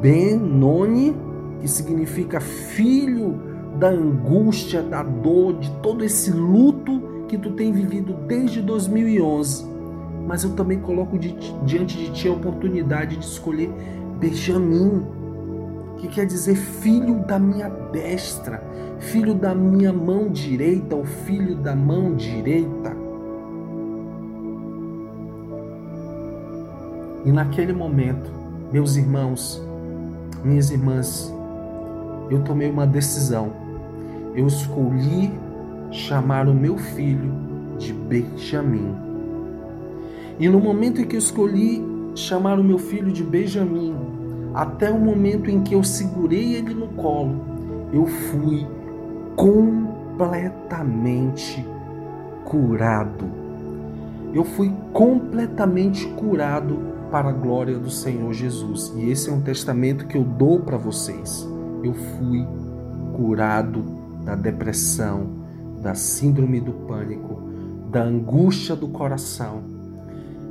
Ben-Noni, 0.00 1.16
que 1.60 1.68
significa 1.68 2.40
filho 2.40 3.47
da 3.76 3.88
angústia, 3.88 4.82
da 4.82 5.02
dor, 5.02 5.58
de 5.58 5.70
todo 5.82 6.04
esse 6.04 6.30
luto 6.30 7.26
que 7.28 7.36
tu 7.36 7.52
tem 7.52 7.72
vivido 7.72 8.14
desde 8.26 8.60
2011. 8.60 9.66
Mas 10.26 10.44
eu 10.44 10.54
também 10.54 10.78
coloco 10.80 11.18
diante 11.18 11.96
de 11.96 12.10
ti 12.12 12.28
a 12.28 12.32
oportunidade 12.32 13.16
de 13.16 13.24
escolher 13.24 13.70
Benjamim, 14.18 15.06
que 15.98 16.08
quer 16.08 16.26
dizer 16.26 16.54
filho 16.54 17.16
da 17.26 17.38
minha 17.38 17.68
destra, 17.68 18.62
filho 18.98 19.34
da 19.34 19.54
minha 19.54 19.92
mão 19.92 20.28
direita, 20.28 20.96
o 20.96 21.04
filho 21.04 21.56
da 21.56 21.74
mão 21.74 22.14
direita. 22.14 22.96
E 27.24 27.32
naquele 27.32 27.72
momento, 27.72 28.30
meus 28.72 28.96
irmãos, 28.96 29.62
minhas 30.44 30.70
irmãs, 30.70 31.34
eu 32.30 32.42
tomei 32.42 32.70
uma 32.70 32.86
decisão. 32.86 33.52
Eu 34.34 34.46
escolhi 34.46 35.32
chamar 35.90 36.48
o 36.48 36.54
meu 36.54 36.76
filho 36.76 37.32
de 37.78 37.92
Benjamim. 37.92 38.94
E 40.38 40.48
no 40.48 40.60
momento 40.60 41.00
em 41.00 41.04
que 41.04 41.16
eu 41.16 41.20
escolhi 41.20 41.84
chamar 42.14 42.58
o 42.58 42.64
meu 42.64 42.78
filho 42.78 43.10
de 43.10 43.24
Benjamim, 43.24 43.96
até 44.54 44.90
o 44.90 44.98
momento 44.98 45.50
em 45.50 45.62
que 45.62 45.74
eu 45.74 45.82
segurei 45.82 46.54
ele 46.54 46.74
no 46.74 46.88
colo, 46.88 47.40
eu 47.92 48.06
fui 48.06 48.66
completamente 49.36 51.64
curado. 52.44 53.26
Eu 54.34 54.44
fui 54.44 54.70
completamente 54.92 56.06
curado 56.08 56.78
para 57.10 57.30
a 57.30 57.32
glória 57.32 57.78
do 57.78 57.90
Senhor 57.90 58.34
Jesus. 58.34 58.92
E 58.96 59.10
esse 59.10 59.30
é 59.30 59.32
um 59.32 59.40
testamento 59.40 60.06
que 60.06 60.16
eu 60.16 60.24
dou 60.24 60.60
para 60.60 60.76
vocês. 60.76 61.48
Eu 61.82 61.94
fui 61.94 62.46
curado 63.14 63.84
da 64.24 64.34
depressão, 64.34 65.38
da 65.80 65.94
síndrome 65.94 66.60
do 66.60 66.72
pânico, 66.72 67.40
da 67.90 68.02
angústia 68.02 68.76
do 68.76 68.88
coração. 68.88 69.62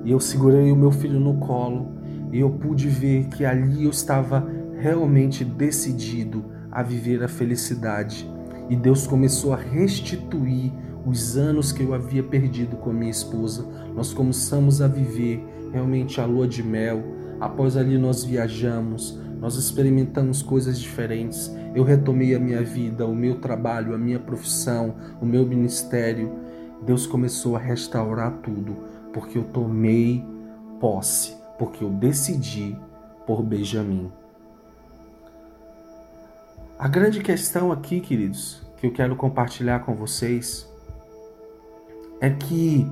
E 0.04 0.12
eu 0.12 0.20
segurei 0.20 0.72
o 0.72 0.76
meu 0.76 0.92
filho 0.92 1.20
no 1.20 1.36
colo 1.36 1.92
e 2.32 2.40
eu 2.40 2.50
pude 2.50 2.88
ver 2.88 3.28
que 3.28 3.46
ali 3.46 3.84
eu 3.84 3.90
estava 3.90 4.48
realmente 4.80 5.44
decidido 5.44 6.46
a 6.72 6.82
viver 6.82 7.24
a 7.24 7.28
felicidade. 7.28 8.30
E 8.70 8.76
Deus 8.76 9.08
começou 9.08 9.54
a 9.54 9.58
restituir 9.58 10.72
os 11.06 11.38
anos 11.38 11.72
que 11.72 11.84
eu 11.84 11.94
havia 11.94 12.22
perdido 12.22 12.76
com 12.78 12.90
a 12.90 12.94
minha 12.94 13.12
esposa. 13.12 13.66
Nós 13.96 14.14
começamos 14.14 14.82
a 14.82 14.88
viver 14.88 15.44
realmente 15.72 16.20
a 16.20 16.26
lua 16.26 16.48
de 16.48 16.62
mel. 16.62 17.02
Após 17.40 17.78
ali 17.78 17.98
nós 17.98 18.24
viajamos, 18.24 19.20
nós 19.40 19.56
experimentamos 19.56 20.42
coisas 20.42 20.80
diferentes. 20.80 21.52
Eu 21.76 21.84
retomei 21.84 22.36
a 22.36 22.40
minha 22.40 22.64
vida, 22.64 23.06
o 23.06 23.16
meu 23.16 23.40
trabalho, 23.40 23.94
a 23.94 23.98
minha 23.98 24.20
profissão, 24.20 24.96
o 25.22 25.26
meu 25.26 25.46
ministério. 25.46 26.34
Deus 26.86 27.06
começou 27.06 27.56
a 27.56 27.60
restaurar 27.60 28.32
tudo, 28.44 28.78
porque 29.14 29.38
eu 29.38 29.44
tomei 29.44 30.24
posse, 30.80 31.36
porque 31.58 31.84
eu 31.84 31.90
decidi 31.90 32.78
por 33.26 33.44
Benjamim. 33.44 34.12
A 36.80 36.88
grande 36.88 37.22
questão 37.22 37.72
aqui, 37.72 38.00
queridos, 38.00 38.62
que 38.78 38.86
eu 38.86 38.94
quero 38.94 39.16
compartilhar 39.16 39.80
com 39.80 39.96
vocês 39.96 40.72
é 42.22 42.30
que 42.30 42.86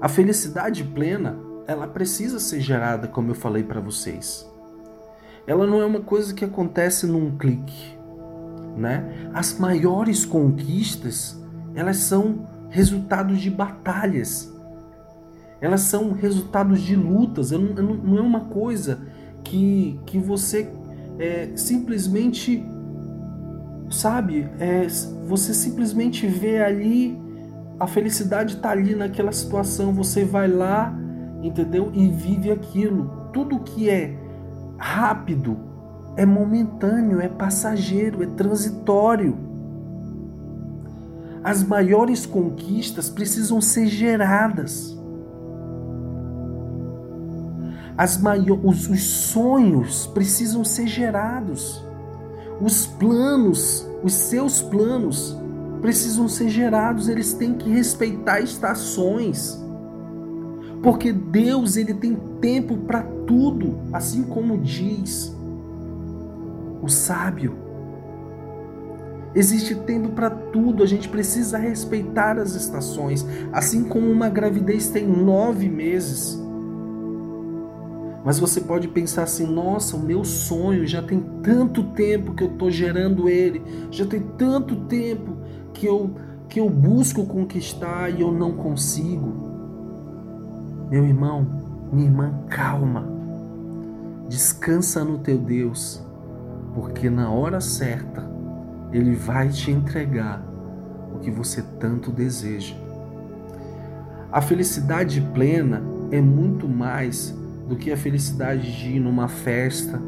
a 0.00 0.08
felicidade 0.08 0.84
plena 0.84 1.38
ela 1.66 1.86
precisa 1.86 2.38
ser 2.38 2.60
gerada, 2.60 3.08
como 3.08 3.30
eu 3.30 3.34
falei 3.34 3.62
para 3.62 3.80
vocês. 3.80 4.46
Ela 5.46 5.66
não 5.66 5.80
é 5.80 5.86
uma 5.86 6.00
coisa 6.00 6.32
que 6.32 6.44
acontece 6.44 7.06
num 7.06 7.36
clique, 7.36 7.96
né? 8.76 9.30
As 9.32 9.58
maiores 9.58 10.24
conquistas, 10.24 11.40
elas 11.74 11.98
são 11.98 12.46
resultados 12.70 13.40
de 13.40 13.50
batalhas. 13.50 14.52
Elas 15.60 15.82
são 15.82 16.12
resultados 16.12 16.80
de 16.80 16.96
lutas. 16.96 17.50
Não 17.50 18.18
é 18.18 18.20
uma 18.20 18.40
coisa 18.46 19.06
que, 19.42 19.98
que 20.06 20.18
você 20.18 20.70
é, 21.18 21.50
simplesmente 21.54 22.64
sabe, 23.90 24.48
é, 24.58 24.86
você 25.26 25.54
simplesmente 25.54 26.26
vê 26.26 26.62
ali 26.62 27.22
a 27.78 27.86
felicidade 27.86 28.54
está 28.54 28.70
ali 28.70 28.94
naquela 28.94 29.30
situação, 29.30 29.92
você 29.92 30.24
vai 30.24 30.48
lá 30.48 30.96
entendeu? 31.46 31.90
E 31.92 32.08
vive 32.08 32.50
aquilo. 32.50 33.28
Tudo 33.32 33.60
que 33.60 33.90
é 33.90 34.16
rápido 34.84 35.56
é 36.14 36.26
momentâneo, 36.26 37.18
é 37.18 37.26
passageiro, 37.26 38.22
é 38.22 38.26
transitório. 38.26 39.34
As 41.42 41.64
maiores 41.64 42.26
conquistas 42.26 43.08
precisam 43.08 43.62
ser 43.62 43.86
geradas. 43.86 44.94
As 47.96 48.20
os, 48.62 48.88
os 48.90 49.02
sonhos 49.02 50.06
precisam 50.08 50.62
ser 50.62 50.86
gerados. 50.86 51.82
Os 52.60 52.86
planos, 52.86 53.88
os 54.02 54.12
seus 54.12 54.60
planos, 54.60 55.34
precisam 55.80 56.28
ser 56.28 56.50
gerados. 56.50 57.08
Eles 57.08 57.32
têm 57.32 57.54
que 57.54 57.70
respeitar 57.70 58.40
estações 58.40 59.63
porque 60.84 61.10
Deus 61.14 61.78
ele 61.78 61.94
tem 61.94 62.14
tempo 62.42 62.76
para 62.76 63.02
tudo, 63.02 63.78
assim 63.90 64.22
como 64.22 64.58
diz 64.58 65.34
o 66.82 66.88
sábio. 66.90 67.56
Existe 69.34 69.74
tempo 69.74 70.10
para 70.10 70.28
tudo, 70.28 70.82
a 70.82 70.86
gente 70.86 71.08
precisa 71.08 71.56
respeitar 71.56 72.38
as 72.38 72.54
estações, 72.54 73.26
assim 73.50 73.84
como 73.84 74.10
uma 74.10 74.28
gravidez 74.28 74.88
tem 74.90 75.08
nove 75.08 75.70
meses. 75.70 76.38
Mas 78.22 78.38
você 78.38 78.60
pode 78.60 78.86
pensar 78.88 79.22
assim: 79.22 79.46
nossa, 79.46 79.96
o 79.96 80.00
meu 80.00 80.22
sonho 80.22 80.86
já 80.86 81.00
tem 81.00 81.18
tanto 81.42 81.82
tempo 81.92 82.34
que 82.34 82.44
eu 82.44 82.52
estou 82.52 82.70
gerando 82.70 83.26
ele, 83.26 83.62
já 83.90 84.04
tem 84.04 84.20
tanto 84.20 84.76
tempo 84.84 85.38
que 85.72 85.86
eu, 85.86 86.10
que 86.46 86.60
eu 86.60 86.68
busco 86.68 87.24
conquistar 87.24 88.10
e 88.10 88.20
eu 88.20 88.30
não 88.30 88.52
consigo. 88.52 89.43
Meu 90.90 91.04
irmão, 91.04 91.46
minha 91.92 92.06
irmã, 92.06 92.34
calma. 92.48 93.04
Descansa 94.28 95.04
no 95.04 95.18
teu 95.18 95.38
Deus, 95.38 96.02
porque 96.74 97.08
na 97.08 97.30
hora 97.30 97.60
certa 97.60 98.28
ele 98.92 99.14
vai 99.14 99.48
te 99.48 99.70
entregar 99.70 100.42
o 101.14 101.18
que 101.18 101.30
você 101.30 101.62
tanto 101.78 102.10
deseja. 102.10 102.74
A 104.30 104.40
felicidade 104.40 105.20
plena 105.32 105.82
é 106.10 106.20
muito 106.20 106.68
mais 106.68 107.36
do 107.68 107.76
que 107.76 107.90
a 107.90 107.96
felicidade 107.96 108.76
de 108.76 108.96
ir 108.96 109.00
numa 109.00 109.28
festa 109.28 110.00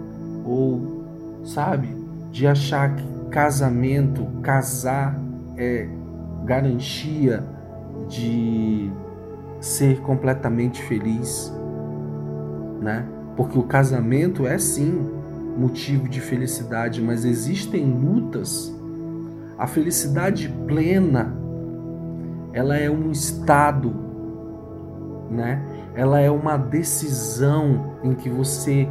ou, 0.45 1.05
sabe, 1.45 1.89
de 2.31 2.47
achar 2.47 2.95
que 2.97 3.05
casamento, 3.31 4.27
casar 4.43 5.21
é 5.57 5.89
garantia 6.45 7.45
de 8.09 8.91
ser 9.61 10.01
completamente 10.01 10.83
feliz, 10.83 11.53
né? 12.81 13.07
Porque 13.37 13.59
o 13.59 13.63
casamento 13.63 14.47
é 14.47 14.59
sim 14.59 15.11
motivo 15.57 16.09
de 16.09 16.21
felicidade, 16.21 17.03
mas 17.03 17.25
existem 17.25 17.85
lutas. 17.85 18.75
A 19.59 19.67
felicidade 19.67 20.49
plena, 20.67 21.35
ela 22.53 22.77
é 22.77 22.91
um 22.91 23.11
estado, 23.11 23.95
né? 25.31 25.63
Ela 25.95 26.21
é 26.21 26.31
uma 26.31 26.57
decisão 26.57 27.97
em 28.03 28.15
que 28.15 28.29
você 28.29 28.89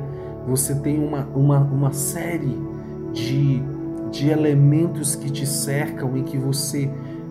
você 0.48 0.76
tem 0.76 1.04
uma, 1.04 1.26
uma, 1.34 1.60
uma 1.60 1.92
série 1.92 2.56
de, 3.12 3.64
de 4.12 4.30
elementos 4.30 5.16
que 5.16 5.32
te 5.32 5.46
cercam, 5.46 6.16
em 6.16 6.24
que 6.24 6.38
você 6.38 6.90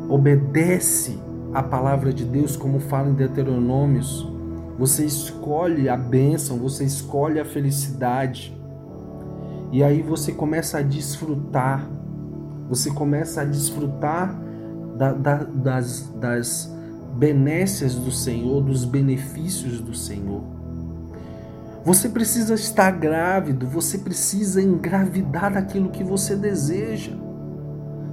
obedece 0.09 1.23
a 1.55 1.63
palavra 1.63 2.13
de 2.13 2.25
Deus, 2.25 2.57
como 2.57 2.81
fala 2.81 3.09
em 3.09 3.15
Deuteronômios, 3.15 4.29
você 4.77 5.05
escolhe 5.05 5.89
a 5.89 5.97
bênção, 5.97 6.59
você 6.59 6.85
escolhe 6.85 7.39
a 7.39 7.45
felicidade. 7.45 8.53
E 9.71 9.83
aí 9.83 10.03
você 10.03 10.33
começa 10.33 10.79
a 10.79 10.83
desfrutar, 10.83 11.89
você 12.69 12.91
começa 12.91 13.43
a 13.43 13.45
desfrutar 13.45 14.37
da, 14.97 15.13
da, 15.13 15.37
das, 15.45 16.13
das 16.17 16.75
benécias 17.17 17.95
do 17.95 18.11
Senhor, 18.11 18.61
dos 18.61 18.85
benefícios 18.85 19.81
do 19.81 19.95
Senhor. 19.95 20.43
Você 21.85 22.09
precisa 22.09 22.55
estar 22.55 22.91
grávido, 22.91 23.67
você 23.67 23.99
precisa 23.99 24.61
engravidar 24.61 25.53
daquilo 25.53 25.91
que 25.91 26.03
você 26.03 26.35
deseja. 26.35 27.13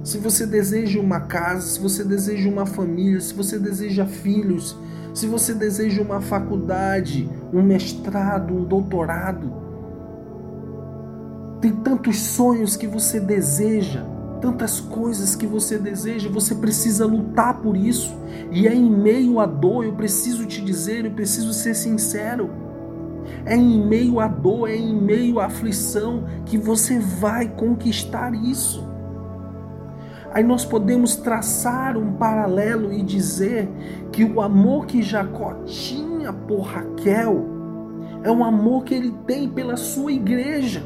Se 0.02 0.18
você 0.18 0.44
deseja 0.44 0.98
uma 0.98 1.20
casa, 1.20 1.62
se 1.62 1.78
você 1.78 2.02
deseja 2.02 2.48
uma 2.48 2.66
família, 2.66 3.20
se 3.20 3.32
você 3.32 3.56
deseja 3.56 4.04
filhos, 4.04 4.76
se 5.14 5.28
você 5.28 5.54
deseja 5.54 6.02
uma 6.02 6.20
faculdade, 6.20 7.30
um 7.52 7.62
mestrado, 7.62 8.52
um 8.52 8.64
doutorado, 8.64 9.52
tem 11.60 11.70
tantos 11.70 12.18
sonhos 12.18 12.76
que 12.76 12.88
você 12.88 13.20
deseja, 13.20 14.04
tantas 14.40 14.80
coisas 14.80 15.36
que 15.36 15.46
você 15.46 15.78
deseja, 15.78 16.28
você 16.28 16.56
precisa 16.56 17.06
lutar 17.06 17.60
por 17.60 17.76
isso. 17.76 18.12
E 18.50 18.66
é 18.66 18.74
em 18.74 18.90
meio 18.90 19.38
à 19.38 19.46
dor, 19.46 19.84
eu 19.84 19.92
preciso 19.92 20.44
te 20.46 20.60
dizer, 20.60 21.04
eu 21.04 21.12
preciso 21.12 21.52
ser 21.52 21.74
sincero. 21.74 22.50
É 23.44 23.54
em 23.54 23.86
meio 23.86 24.18
à 24.18 24.26
dor, 24.26 24.68
é 24.68 24.74
em 24.74 25.00
meio 25.00 25.38
à 25.38 25.46
aflição 25.46 26.24
que 26.44 26.58
você 26.58 26.98
vai 26.98 27.48
conquistar 27.48 28.34
isso. 28.34 28.91
Aí 30.34 30.42
nós 30.42 30.64
podemos 30.64 31.14
traçar 31.14 31.96
um 31.98 32.12
paralelo 32.14 32.90
e 32.90 33.02
dizer 33.02 33.68
que 34.10 34.24
o 34.24 34.40
amor 34.40 34.86
que 34.86 35.02
Jacó 35.02 35.54
tinha 35.66 36.32
por 36.32 36.60
Raquel 36.62 37.44
é 38.22 38.30
um 38.30 38.42
amor 38.42 38.84
que 38.84 38.94
ele 38.94 39.12
tem 39.26 39.46
pela 39.46 39.76
sua 39.76 40.10
igreja. 40.10 40.82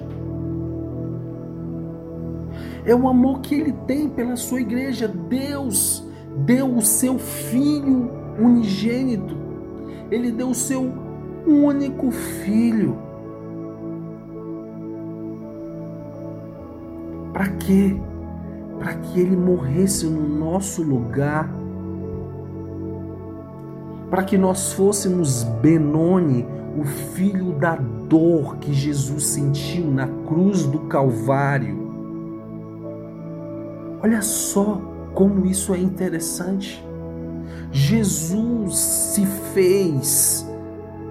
É 2.84 2.94
o 2.94 3.06
amor 3.06 3.40
que 3.40 3.54
ele 3.54 3.72
tem 3.86 4.08
pela 4.08 4.36
sua 4.36 4.60
igreja. 4.60 5.06
Deus 5.06 6.04
deu 6.44 6.74
o 6.74 6.82
seu 6.82 7.16
filho 7.16 8.10
unigênito. 8.40 9.36
Ele 10.10 10.32
deu 10.32 10.48
o 10.48 10.54
seu 10.54 10.92
único 11.46 12.10
filho. 12.10 12.98
Para 17.32 17.48
quê? 17.48 17.96
Para 18.78 18.94
que 18.94 19.20
ele 19.20 19.36
morresse 19.36 20.06
no 20.06 20.28
nosso 20.28 20.82
lugar, 20.82 21.50
para 24.10 24.22
que 24.22 24.38
nós 24.38 24.72
fôssemos 24.72 25.44
Benoni, 25.60 26.46
o 26.78 26.84
filho 26.84 27.52
da 27.52 27.76
dor 27.76 28.56
que 28.58 28.72
Jesus 28.72 29.26
sentiu 29.26 29.90
na 29.90 30.06
cruz 30.26 30.64
do 30.66 30.80
Calvário. 30.80 31.86
Olha 34.02 34.20
só 34.22 34.80
como 35.14 35.46
isso 35.46 35.74
é 35.74 35.78
interessante. 35.78 36.84
Jesus 37.72 38.76
se 38.76 39.26
fez 39.54 40.46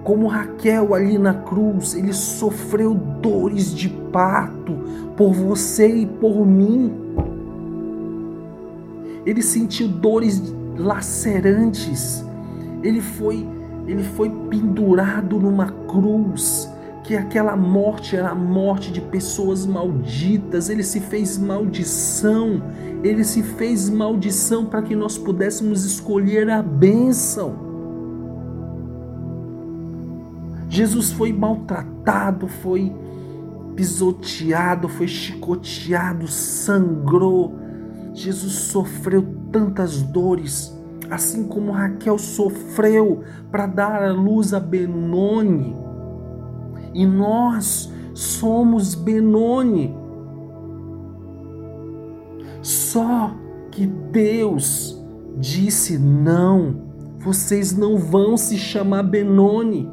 como 0.06 0.28
Raquel 0.28 0.94
ali 0.94 1.18
na 1.18 1.34
cruz, 1.34 1.94
ele 1.94 2.12
sofreu 2.12 2.94
dores 2.94 3.74
de 3.74 3.88
parto 3.88 4.72
por 5.16 5.32
você 5.32 5.88
e 5.88 6.06
por 6.06 6.46
mim 6.46 7.05
ele 9.26 9.42
sentiu 9.42 9.88
dores 9.88 10.40
lacerantes, 10.78 12.24
ele 12.82 13.00
foi, 13.00 13.46
ele 13.86 14.04
foi 14.04 14.30
pendurado 14.48 15.38
numa 15.40 15.66
cruz, 15.66 16.70
que 17.02 17.16
aquela 17.16 17.56
morte 17.56 18.16
era 18.16 18.30
a 18.30 18.34
morte 18.34 18.92
de 18.92 19.00
pessoas 19.00 19.66
malditas, 19.66 20.68
ele 20.70 20.82
se 20.82 21.00
fez 21.00 21.36
maldição, 21.36 22.62
ele 23.02 23.24
se 23.24 23.42
fez 23.42 23.90
maldição 23.90 24.66
para 24.66 24.82
que 24.82 24.94
nós 24.94 25.18
pudéssemos 25.18 25.84
escolher 25.84 26.48
a 26.50 26.62
bênção. 26.62 27.66
Jesus 30.68 31.12
foi 31.12 31.32
maltratado, 31.32 32.48
foi 32.48 32.92
pisoteado, 33.76 34.88
foi 34.88 35.06
chicoteado, 35.06 36.26
sangrou 36.26 37.65
Jesus 38.16 38.54
sofreu 38.54 39.22
tantas 39.52 40.00
dores, 40.00 40.74
assim 41.10 41.46
como 41.46 41.70
Raquel 41.70 42.16
sofreu 42.16 43.22
para 43.50 43.66
dar 43.66 44.02
à 44.02 44.10
luz 44.10 44.54
a 44.54 44.58
Benoni. 44.58 45.76
E 46.94 47.04
nós 47.04 47.92
somos 48.14 48.94
Benoni. 48.94 49.94
Só 52.62 53.34
que 53.70 53.86
Deus 53.86 54.98
disse: 55.36 55.98
não, 55.98 56.86
vocês 57.18 57.76
não 57.76 57.98
vão 57.98 58.38
se 58.38 58.56
chamar 58.56 59.02
Benoni, 59.02 59.92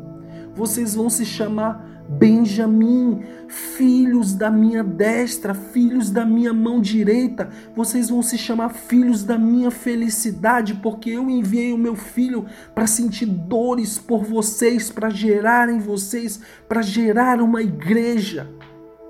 vocês 0.56 0.96
vão 0.96 1.10
se 1.10 1.26
chamar 1.26 1.92
Benjamim, 2.10 3.22
filhos 3.48 4.34
da 4.34 4.50
minha 4.50 4.84
destra, 4.84 5.54
filhos 5.54 6.10
da 6.10 6.26
minha 6.26 6.54
mão 6.54 6.82
direita, 6.82 7.50
vocês 7.76 8.10
vão 8.10 8.22
se 8.22 8.38
chamar 8.38 8.70
filhos 8.70 9.24
da 9.24 9.38
minha 9.38 9.72
felicidade, 9.72 10.76
porque 10.76 11.10
eu 11.10 11.30
enviei 11.30 11.72
o 11.72 11.78
meu 11.78 11.96
filho 11.96 12.46
para 12.76 12.88
sentir 12.88 13.26
dores 13.26 13.98
por 13.98 14.24
vocês, 14.24 14.92
para 14.92 15.10
gerar 15.10 15.70
em 15.70 15.80
vocês, 15.80 16.39
para 16.68 16.82
gerar 16.82 17.42
uma 17.42 17.62
igreja 17.62 18.50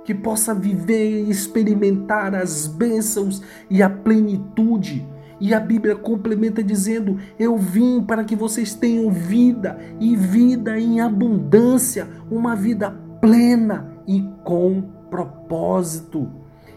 que 0.05 0.13
possa 0.13 0.53
viver 0.53 1.25
e 1.25 1.29
experimentar 1.29 2.35
as 2.35 2.67
bênçãos 2.67 3.41
e 3.69 3.81
a 3.81 3.89
plenitude. 3.89 5.05
E 5.43 5.53
a 5.53 5.59
Bíblia 5.59 5.93
complementa 5.93 6.63
dizendo: 6.63 7.17
Eu 7.37 7.57
vim 7.57 8.01
para 8.01 8.23
que 8.23 8.33
vocês 8.33 8.73
tenham 8.73 9.11
vida 9.11 9.77
e 9.99 10.15
vida 10.15 10.79
em 10.79 11.01
abundância, 11.01 12.07
uma 12.31 12.55
vida 12.55 12.91
plena 13.19 13.93
e 14.07 14.25
com 14.45 14.81
propósito. 15.09 16.31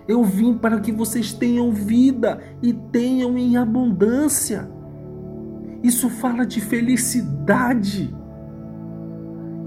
Eu 0.09 0.25
vim 0.25 0.59
para 0.59 0.81
que 0.81 0.91
vocês 0.91 1.33
tenham 1.33 1.71
vida 1.71 2.41
e 2.61 2.73
tenham 2.73 3.39
em 3.39 3.57
abundância. 3.57 4.69
Isso 5.81 6.11
fala 6.11 6.45
de 6.45 6.61
felicidade. 6.61 8.13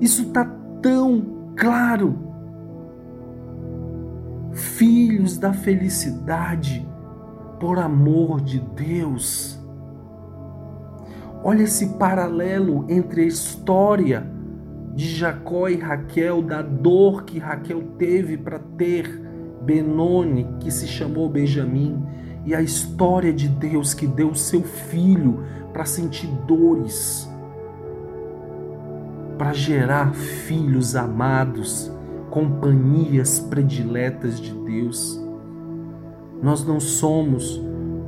Isso 0.02 0.24
está 0.24 0.44
tão 0.82 1.54
claro. 1.56 2.20
Filhos 4.52 5.38
da 5.38 5.54
felicidade 5.54 6.89
por 7.60 7.78
amor 7.78 8.42
de 8.42 8.60
Deus. 8.60 9.60
Olha 11.44 11.64
esse 11.64 11.88
paralelo 11.98 12.86
entre 12.90 13.22
a 13.22 13.28
história 13.28 14.30
de 14.94 15.08
Jacó 15.08 15.70
e 15.70 15.78
Raquel, 15.78 16.42
da 16.42 16.62
dor 16.62 17.24
que 17.24 17.40
Raquel 17.40 17.82
teve 17.98 18.38
para 18.38 18.60
ter 18.60 19.08
Benoni, 19.62 20.48
que 20.60 20.72
se 20.72 20.88
chamou 20.88 21.30
Benjamim, 21.30 22.04
e 22.46 22.56
a 22.56 22.62
história 22.62 23.32
de 23.32 23.48
Deus 23.48 23.94
que 23.94 24.08
deu 24.08 24.34
seu 24.34 24.64
filho 24.64 25.44
para 25.72 25.86
sentir 25.86 26.28
dores, 26.48 27.30
para 29.38 29.54
gerar 29.54 30.14
filhos 30.14 30.96
amados, 30.96 31.92
companhias 32.30 33.40
prediletas 33.40 34.40
de 34.40 34.54
Deus. 34.54 35.29
Nós 36.42 36.66
não 36.66 36.80
somos, 36.80 37.62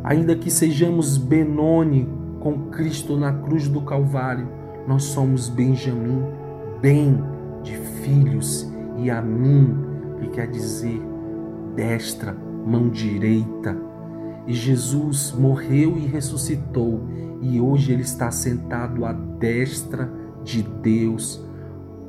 ainda 0.03 0.35
que 0.35 0.49
sejamos 0.49 1.17
Benoni 1.17 2.07
com 2.39 2.69
Cristo 2.69 3.17
na 3.17 3.33
cruz 3.33 3.67
do 3.67 3.81
Calvário, 3.81 4.47
nós 4.87 5.03
somos 5.03 5.49
Benjamim, 5.49 6.23
bem 6.81 7.21
de 7.61 7.75
filhos, 7.75 8.71
e 8.97 9.09
a 9.09 9.21
mim, 9.21 9.75
que 10.19 10.29
quer 10.29 10.47
dizer 10.47 11.01
destra, 11.75 12.35
mão 12.65 12.89
direita. 12.89 13.77
E 14.47 14.53
Jesus 14.53 15.33
morreu 15.37 15.97
e 15.97 16.05
ressuscitou, 16.07 17.01
e 17.41 17.59
hoje 17.59 17.91
ele 17.91 18.01
está 18.01 18.31
sentado 18.31 19.05
à 19.05 19.13
destra 19.13 20.11
de 20.43 20.63
Deus 20.63 21.45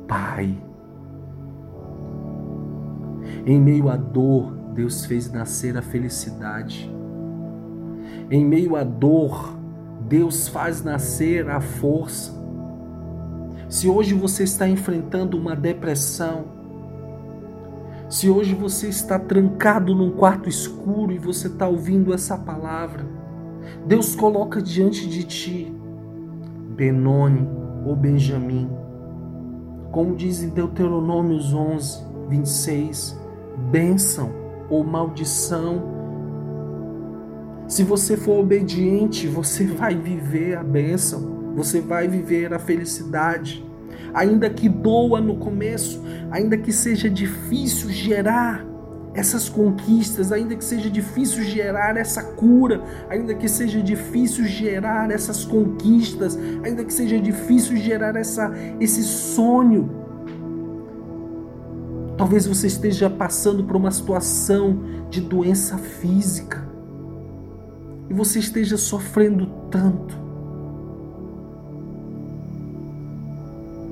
Pai. 0.07 0.57
Em 3.45 3.59
meio 3.59 3.89
à 3.89 3.97
dor, 3.97 4.62
Deus 4.73 5.05
fez 5.05 5.31
nascer 5.31 5.77
a 5.77 5.81
felicidade. 5.81 6.91
Em 8.29 8.43
meio 8.43 8.75
à 8.75 8.83
dor, 8.83 9.55
Deus 10.07 10.47
faz 10.47 10.83
nascer 10.83 11.47
a 11.47 11.61
força. 11.61 12.33
Se 13.69 13.87
hoje 13.87 14.15
você 14.15 14.43
está 14.43 14.67
enfrentando 14.67 15.37
uma 15.37 15.55
depressão, 15.55 16.45
se 18.09 18.29
hoje 18.29 18.53
você 18.55 18.87
está 18.87 19.17
trancado 19.19 19.95
num 19.95 20.11
quarto 20.11 20.49
escuro 20.49 21.11
e 21.11 21.19
você 21.19 21.47
está 21.47 21.67
ouvindo 21.67 22.13
essa 22.13 22.37
palavra, 22.37 23.05
Deus 23.85 24.15
coloca 24.15 24.61
diante 24.61 25.07
de 25.07 25.23
ti 25.23 25.75
Benoni 26.75 27.47
ou 27.85 27.95
Benjamim, 27.95 28.69
Como 29.91 30.15
diz 30.15 30.41
em 30.41 30.49
Deuteronômios 30.49 31.53
11, 31.53 32.03
26, 32.29 33.19
bênção 33.71 34.42
ou 34.69 34.83
maldição. 34.83 35.81
Se 37.67 37.83
você 37.83 38.17
for 38.17 38.39
obediente, 38.39 39.27
você 39.27 39.65
vai 39.65 39.95
viver 39.95 40.57
a 40.57 40.63
bênção, 40.63 41.53
você 41.55 41.81
vai 41.81 42.07
viver 42.07 42.53
a 42.53 42.59
felicidade. 42.59 43.65
Ainda 44.13 44.49
que 44.49 44.69
doa 44.69 45.19
no 45.19 45.37
começo, 45.37 46.03
ainda 46.29 46.57
que 46.57 46.71
seja 46.71 47.09
difícil 47.09 47.89
gerar 47.89 48.65
essas 49.13 49.47
conquistas, 49.47 50.31
ainda 50.31 50.55
que 50.55 50.65
seja 50.65 50.89
difícil 50.89 51.43
gerar 51.43 51.97
essa 51.97 52.23
cura, 52.23 52.81
ainda 53.09 53.33
que 53.33 53.47
seja 53.47 53.81
difícil 53.81 54.45
gerar 54.45 55.11
essas 55.11 55.45
conquistas, 55.45 56.37
ainda 56.63 56.83
que 56.83 56.93
seja 56.93 57.19
difícil 57.19 57.77
gerar 57.77 58.15
essa, 58.15 58.51
esse 58.79 59.03
sonho. 59.03 60.02
Talvez 62.23 62.47
você 62.47 62.67
esteja 62.67 63.09
passando 63.09 63.65
por 63.65 63.75
uma 63.75 63.91
situação 63.91 64.79
de 65.09 65.19
doença 65.19 65.77
física 65.77 66.65
e 68.09 68.13
você 68.13 68.39
esteja 68.39 68.77
sofrendo 68.77 69.45
tanto. 69.69 70.17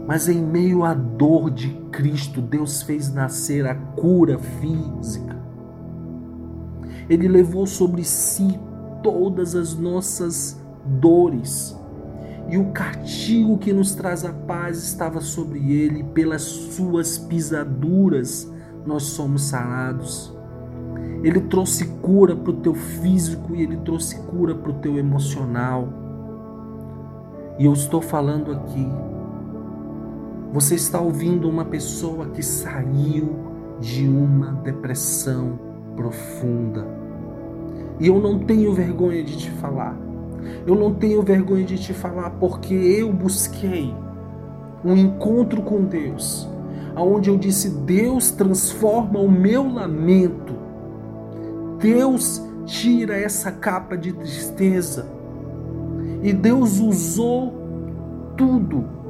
Mas 0.07 0.29
em 0.29 0.41
meio 0.41 0.85
à 0.85 0.93
dor 0.93 1.51
de 1.51 1.71
Cristo, 1.91 2.41
Deus 2.41 2.81
fez 2.83 3.13
nascer 3.13 3.67
a 3.67 3.75
cura 3.75 4.39
física. 4.39 5.35
Ele 7.09 7.27
levou 7.27 7.67
sobre 7.67 8.05
si 8.05 8.57
todas 9.03 9.55
as 9.55 9.75
nossas 9.75 10.57
dores. 10.85 11.77
E 12.51 12.57
o 12.57 12.65
castigo 12.65 13.57
que 13.57 13.73
nos 13.73 13.95
traz 13.95 14.23
a 14.23 14.31
paz 14.33 14.77
estava 14.83 15.21
sobre 15.21 15.71
ele, 15.71 16.03
pelas 16.03 16.43
suas 16.43 17.17
pisaduras 17.17 18.51
nós 18.85 19.03
somos 19.03 19.43
sarados. 19.43 20.35
Ele 21.23 21.39
trouxe 21.39 21.85
cura 22.01 22.35
para 22.35 22.51
o 22.51 22.57
teu 22.57 22.75
físico 22.75 23.55
e 23.55 23.63
ele 23.63 23.77
trouxe 23.77 24.19
cura 24.23 24.53
para 24.53 24.71
o 24.71 24.75
teu 24.75 24.97
emocional. 24.99 25.87
E 27.57 27.65
eu 27.65 27.73
estou 27.73 28.01
falando 28.01 28.51
aqui 28.51 28.87
você 30.53 30.75
está 30.75 30.99
ouvindo 30.99 31.47
uma 31.47 31.63
pessoa 31.63 32.25
que 32.25 32.43
saiu 32.43 33.37
de 33.79 34.05
uma 34.05 34.51
depressão 34.51 35.57
profunda. 35.95 36.85
E 38.01 38.07
eu 38.07 38.19
não 38.19 38.37
tenho 38.37 38.73
vergonha 38.73 39.23
de 39.23 39.37
te 39.37 39.49
falar. 39.49 39.97
Eu 40.65 40.75
não 40.75 40.93
tenho 40.93 41.21
vergonha 41.21 41.65
de 41.65 41.77
te 41.77 41.93
falar 41.93 42.31
porque 42.31 42.73
eu 42.73 43.11
busquei 43.11 43.93
um 44.83 44.95
encontro 44.95 45.61
com 45.61 45.83
Deus, 45.83 46.49
aonde 46.95 47.29
eu 47.29 47.37
disse: 47.37 47.69
Deus 47.69 48.31
transforma 48.31 49.19
o 49.19 49.29
meu 49.29 49.71
lamento. 49.71 50.55
Deus 51.79 52.41
tira 52.65 53.17
essa 53.17 53.51
capa 53.51 53.97
de 53.97 54.13
tristeza. 54.13 55.07
E 56.23 56.31
Deus 56.31 56.79
usou 56.79 57.53
tudo 58.37 59.01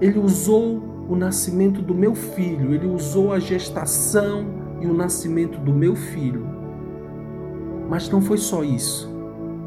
ele 0.00 0.18
usou 0.18 0.82
o 1.08 1.14
nascimento 1.14 1.82
do 1.82 1.94
meu 1.94 2.14
filho, 2.14 2.74
ele 2.74 2.86
usou 2.86 3.32
a 3.32 3.38
gestação 3.38 4.46
e 4.80 4.86
o 4.86 4.94
nascimento 4.94 5.58
do 5.58 5.74
meu 5.74 5.94
filho. 5.94 6.46
Mas 7.88 8.08
não 8.08 8.22
foi 8.22 8.38
só 8.38 8.64
isso, 8.64 9.10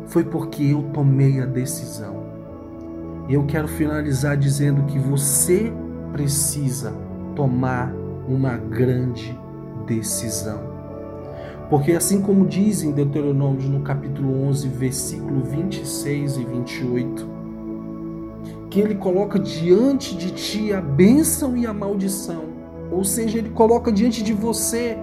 foi 0.08 0.24
porque 0.24 0.64
eu 0.64 0.84
tomei 0.94 1.40
a 1.40 1.46
decisão. 1.46 2.24
E 3.28 3.34
eu 3.34 3.46
quero 3.46 3.68
finalizar 3.68 4.38
dizendo 4.38 4.84
que 4.84 5.00
você 5.00 5.72
precisa 6.12 6.94
tomar 7.36 7.94
uma 8.28 8.58
grande 8.58 9.38
decisão. 9.86 10.74
Porque 11.70 11.94
assim 11.94 12.22
como 12.22 12.46
dizem 12.46 12.92
Deuteronômio 12.92 13.68
no 13.70 13.82
capítulo 13.82 14.44
11, 14.48 14.68
versículo 14.68 15.44
26 15.44 16.38
e 16.38 16.44
28, 16.44 17.30
que 18.70 18.80
ele 18.80 18.96
coloca 18.96 19.40
diante 19.40 20.16
de 20.16 20.32
ti 20.32 20.74
a 20.74 20.82
bênção 20.82 21.56
e 21.56 21.66
a 21.66 21.74
maldição. 21.74 22.44
Ou 22.92 23.04
seja, 23.04 23.38
ele 23.38 23.50
coloca 23.50 23.92
diante 23.92 24.22
de 24.22 24.34
você 24.34 24.98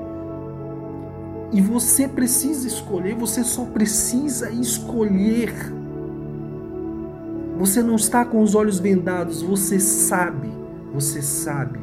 e 1.52 1.60
você 1.60 2.06
precisa 2.06 2.66
escolher, 2.66 3.14
você 3.14 3.42
só 3.42 3.64
precisa 3.64 4.50
escolher. 4.50 5.52
Você 7.58 7.82
não 7.82 7.96
está 7.96 8.24
com 8.24 8.40
os 8.40 8.54
olhos 8.54 8.78
vendados, 8.78 9.42
você 9.42 9.80
sabe, 9.80 10.48
você 10.94 11.20
sabe 11.20 11.78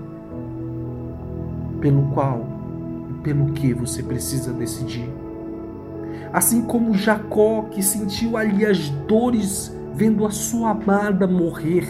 pelo 1.81 2.09
qual 2.13 2.45
e 3.11 3.13
pelo 3.21 3.51
que 3.51 3.73
você 3.73 4.01
precisa 4.01 4.53
decidir. 4.53 5.09
Assim 6.31 6.61
como 6.61 6.93
Jacó, 6.93 7.63
que 7.63 7.83
sentiu 7.83 8.37
ali 8.37 8.65
as 8.65 8.89
dores 9.07 9.71
vendo 9.93 10.25
a 10.25 10.31
sua 10.31 10.71
amada 10.71 11.27
morrer, 11.27 11.87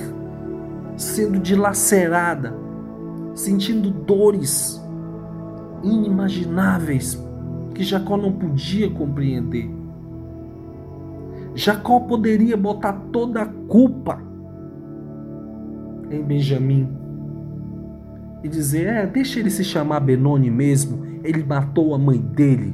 sendo 0.95 1.39
dilacerada, 1.39 2.53
sentindo 3.35 3.91
dores 3.91 4.81
inimagináveis 5.83 7.26
que 7.77 7.83
Jacó 7.83 8.17
não 8.17 8.31
podia 8.31 8.89
compreender. 8.89 9.69
Jacó 11.53 11.99
poderia 11.99 12.57
botar 12.57 12.93
toda 13.11 13.43
a 13.43 13.45
culpa 13.45 14.19
em 16.09 16.23
Benjamim 16.23 16.89
e 18.43 18.47
dizer: 18.47 18.87
é, 18.87 19.05
deixa 19.05 19.39
ele 19.39 19.51
se 19.51 19.63
chamar 19.63 19.99
Benoni 19.99 20.49
mesmo, 20.49 21.05
ele 21.23 21.43
matou 21.43 21.93
a 21.93 21.99
mãe 21.99 22.17
dele. 22.19 22.73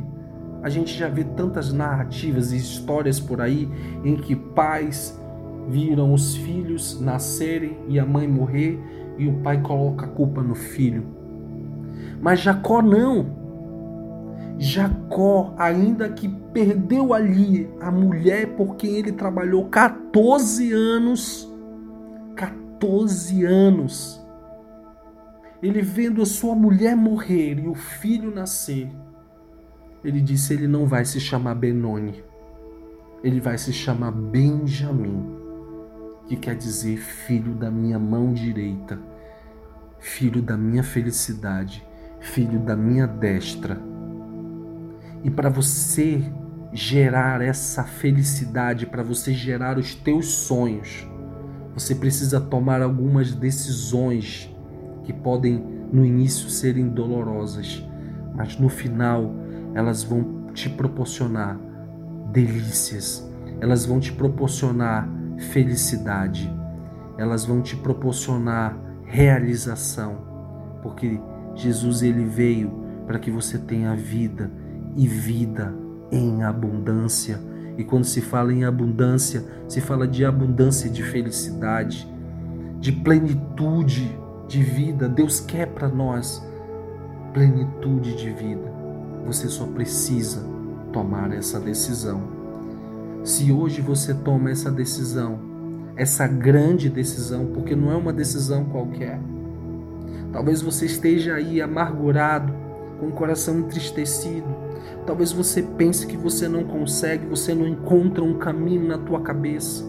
A 0.64 0.70
gente 0.70 0.98
já 0.98 1.10
vê 1.10 1.26
tantas 1.26 1.74
narrativas 1.74 2.54
e 2.54 2.58
histórias 2.58 3.20
por 3.20 3.42
aí 3.42 3.70
em 4.06 4.16
que 4.16 4.38
pais 4.38 5.20
viram 5.68 6.14
os 6.14 6.38
filhos 6.38 7.02
nascerem 7.02 7.78
e 7.90 8.00
a 8.00 8.06
mãe 8.06 8.26
morrer 8.26 8.80
e 9.18 9.28
o 9.28 9.34
pai 9.42 9.62
coloca 9.62 10.06
a 10.06 10.10
culpa 10.10 10.42
no 10.42 10.56
filho. 10.56 11.04
Mas 12.22 12.40
Jacó 12.40 12.82
não. 12.82 13.43
Jacó, 14.64 15.54
ainda 15.58 16.08
que 16.08 16.30
perdeu 16.30 17.14
ali 17.14 17.70
a 17.82 17.92
mulher 17.92 18.56
por 18.56 18.78
quem 18.78 18.96
ele 18.96 19.12
trabalhou 19.12 19.66
14 19.68 20.72
anos, 20.72 21.52
14 22.34 23.44
anos, 23.44 24.26
ele 25.62 25.82
vendo 25.82 26.22
a 26.22 26.26
sua 26.26 26.56
mulher 26.56 26.96
morrer 26.96 27.60
e 27.60 27.68
o 27.68 27.76
filho 27.76 28.34
nascer, 28.34 28.90
ele 30.02 30.22
disse: 30.22 30.54
ele 30.54 30.68
não 30.68 30.86
vai 30.86 31.04
se 31.04 31.20
chamar 31.20 31.56
Benoni, 31.56 32.24
ele 33.22 33.42
vai 33.42 33.58
se 33.58 33.74
chamar 33.74 34.12
Benjamim 34.12 35.44
que 36.26 36.38
quer 36.38 36.56
dizer 36.56 36.96
filho 37.00 37.54
da 37.54 37.70
minha 37.70 38.00
mão 38.00 38.34
direita, 38.34 38.98
filho 40.00 40.42
da 40.42 40.56
minha 40.56 40.84
felicidade, 40.84 41.86
filho 42.22 42.60
da 42.60 42.78
minha 42.78 43.06
destra. 43.06 43.92
E 45.24 45.30
para 45.30 45.50
você 45.50 46.22
gerar 46.74 47.42
essa 47.42 47.84
felicidade, 47.84 48.86
para 48.86 49.04
você 49.04 49.34
gerar 49.34 49.78
os 49.78 49.96
teus 49.96 50.28
sonhos, 50.28 51.08
você 51.74 51.96
precisa 51.96 52.42
tomar 52.42 52.82
algumas 52.82 53.34
decisões 53.34 54.54
que 55.04 55.14
podem 55.14 55.64
no 55.92 56.04
início 56.04 56.50
serem 56.50 56.90
dolorosas, 56.90 57.86
mas 58.36 58.58
no 58.58 58.70
final 58.70 59.34
elas 59.74 60.04
vão 60.04 60.48
te 60.54 60.70
proporcionar 60.70 61.60
delícias, 62.32 63.30
elas 63.62 63.86
vão 63.86 64.00
te 64.00 64.12
proporcionar 64.12 65.08
felicidade, 65.52 66.52
elas 67.18 67.46
vão 67.46 67.62
te 67.62 67.76
proporcionar 67.76 68.78
realização, 69.06 70.18
porque 70.82 71.20
Jesus 71.56 72.02
ele 72.02 72.26
veio 72.26 72.84
para 73.06 73.20
que 73.20 73.30
você 73.30 73.58
tenha 73.58 73.96
vida 73.96 74.52
e 74.96 75.08
vida 75.08 75.74
em 76.12 76.44
abundância. 76.44 77.40
E 77.78 77.84
quando 77.84 78.06
se 78.06 78.22
fala 78.22 78.54
em 78.54 78.66
abundância, 78.66 79.44
se 79.68 79.82
fala 79.82 80.08
de 80.08 80.24
abundância 80.24 80.90
de 80.90 81.04
felicidade, 81.04 82.08
de 82.80 82.92
plenitude 82.92 84.20
de 84.48 84.62
vida. 84.62 85.10
Deus 85.10 85.40
quer 85.40 85.68
para 85.68 85.88
nós 85.88 86.46
plenitude 87.34 88.16
de 88.16 88.30
vida. 88.30 88.72
Você 89.26 89.48
só 89.48 89.66
precisa 89.66 90.44
tomar 90.92 91.34
essa 91.34 91.60
decisão. 91.60 92.22
Se 93.24 93.52
hoje 93.52 93.82
você 93.82 94.14
toma 94.14 94.52
essa 94.52 94.70
decisão, 94.70 95.40
essa 95.96 96.28
grande 96.28 96.90
decisão, 96.90 97.48
porque 97.48 97.76
não 97.76 97.92
é 97.92 97.96
uma 97.96 98.14
decisão 98.14 98.66
qualquer. 98.66 99.20
Talvez 100.32 100.62
você 100.62 100.86
esteja 100.86 101.36
aí 101.36 101.62
amargurado, 101.62 102.54
com 103.00 103.08
o 103.08 103.12
coração 103.12 103.60
entristecido. 103.60 104.48
Talvez 105.06 105.32
você 105.32 105.62
pense 105.62 106.08
que 106.08 106.18
você 106.18 106.48
não 106.48 106.64
consegue, 106.64 107.26
você 107.26 107.54
não 107.54 107.68
encontra 107.68 108.24
um 108.24 108.38
caminho 108.38 108.88
na 108.88 108.98
tua 108.98 109.22
cabeça. 109.22 109.84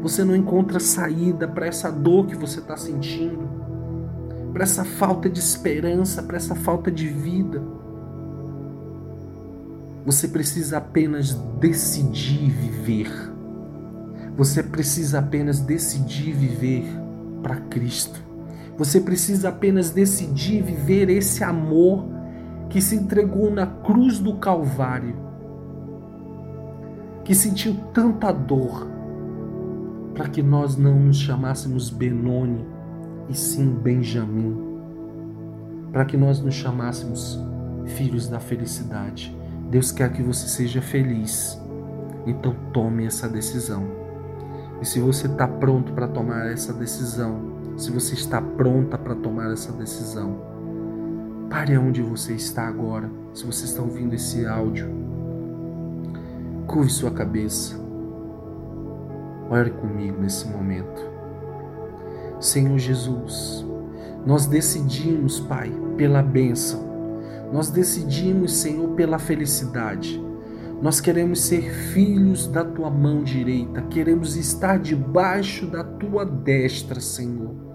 Você 0.00 0.24
não 0.24 0.34
encontra 0.34 0.78
saída 0.80 1.46
para 1.48 1.66
essa 1.66 1.90
dor 1.90 2.26
que 2.26 2.36
você 2.36 2.60
está 2.60 2.76
sentindo. 2.76 3.48
para 4.52 4.62
essa 4.64 4.84
falta 4.84 5.28
de 5.28 5.38
esperança, 5.38 6.22
para 6.22 6.36
essa 6.36 6.54
falta 6.54 6.90
de 6.90 7.06
vida. 7.06 7.62
Você 10.04 10.26
precisa 10.26 10.78
apenas 10.78 11.34
decidir 11.60 12.50
viver. 12.50 13.10
Você 14.36 14.62
precisa 14.62 15.18
apenas 15.18 15.60
decidir 15.60 16.32
viver 16.32 16.84
para 17.42 17.56
Cristo. 17.56 18.20
Você 18.76 19.00
precisa 19.00 19.50
apenas 19.50 19.90
decidir 19.90 20.62
viver 20.62 21.10
esse 21.10 21.44
amor 21.44 22.08
que 22.68 22.80
se 22.80 22.96
entregou 22.96 23.50
na 23.50 23.66
cruz 23.66 24.18
do 24.18 24.34
Calvário, 24.34 25.16
que 27.24 27.34
sentiu 27.34 27.74
tanta 27.92 28.32
dor, 28.32 28.86
para 30.14 30.28
que 30.28 30.42
nós 30.42 30.76
não 30.76 30.98
nos 30.98 31.18
chamássemos 31.18 31.90
Benoni, 31.90 32.66
e 33.28 33.34
sim 33.34 33.70
Benjamim, 33.70 34.56
para 35.92 36.04
que 36.04 36.16
nós 36.16 36.40
nos 36.40 36.54
chamássemos 36.54 37.38
filhos 37.86 38.28
da 38.28 38.40
felicidade. 38.40 39.36
Deus 39.70 39.92
quer 39.92 40.12
que 40.12 40.22
você 40.22 40.48
seja 40.48 40.80
feliz, 40.80 41.60
então 42.26 42.54
tome 42.72 43.06
essa 43.06 43.28
decisão. 43.28 43.84
E 44.80 44.86
se 44.86 45.00
você 45.00 45.26
está 45.26 45.46
pronto 45.46 45.92
para 45.92 46.08
tomar 46.08 46.46
essa 46.46 46.72
decisão, 46.72 47.58
se 47.76 47.90
você 47.90 48.14
está 48.14 48.40
pronta 48.40 48.96
para 48.96 49.14
tomar 49.14 49.52
essa 49.52 49.72
decisão, 49.72 50.40
pare 51.48 51.76
onde 51.76 52.02
você 52.02 52.34
está 52.34 52.66
agora. 52.66 53.10
Se 53.32 53.44
você 53.44 53.64
está 53.64 53.82
ouvindo 53.82 54.14
esse 54.14 54.46
áudio, 54.46 54.88
curve 56.66 56.90
sua 56.90 57.10
cabeça. 57.10 57.76
Ore 59.50 59.70
comigo 59.70 60.20
nesse 60.20 60.46
momento. 60.46 61.00
Senhor 62.38 62.78
Jesus, 62.78 63.66
nós 64.26 64.46
decidimos, 64.46 65.40
Pai, 65.40 65.72
pela 65.96 66.22
bênção. 66.22 66.86
Nós 67.52 67.70
decidimos, 67.70 68.52
Senhor, 68.52 68.90
pela 68.90 69.18
felicidade. 69.18 70.22
Nós 70.82 71.00
queremos 71.00 71.40
ser 71.40 71.62
filhos 71.92 72.46
da 72.46 72.64
tua 72.64 72.88
mão 72.90 73.24
direita, 73.24 73.82
queremos 73.82 74.36
estar 74.36 74.78
debaixo 74.78 75.66
da 75.66 75.82
tua 75.82 76.24
destra, 76.24 77.00
Senhor. 77.00 77.67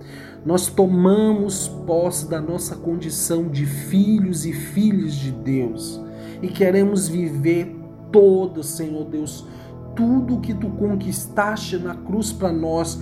Nós 0.46 0.68
tomamos 0.68 1.68
posse 1.68 2.30
da 2.30 2.42
nossa 2.42 2.76
condição 2.76 3.48
de 3.48 3.66
filhos 3.66 4.46
e 4.46 4.52
filhas 4.52 5.14
de 5.14 5.32
Deus 5.32 6.02
e 6.42 6.50
queremos 6.50 7.08
viver 7.08 7.74
todo, 8.12 8.62
Senhor 8.62 9.06
Deus, 9.06 9.48
tudo 9.96 10.42
que 10.42 10.54
tu 10.54 10.70
conquistaste 10.70 11.78
na 11.78 11.96
cruz 11.96 12.34
para 12.34 12.52
nós, 12.52 13.00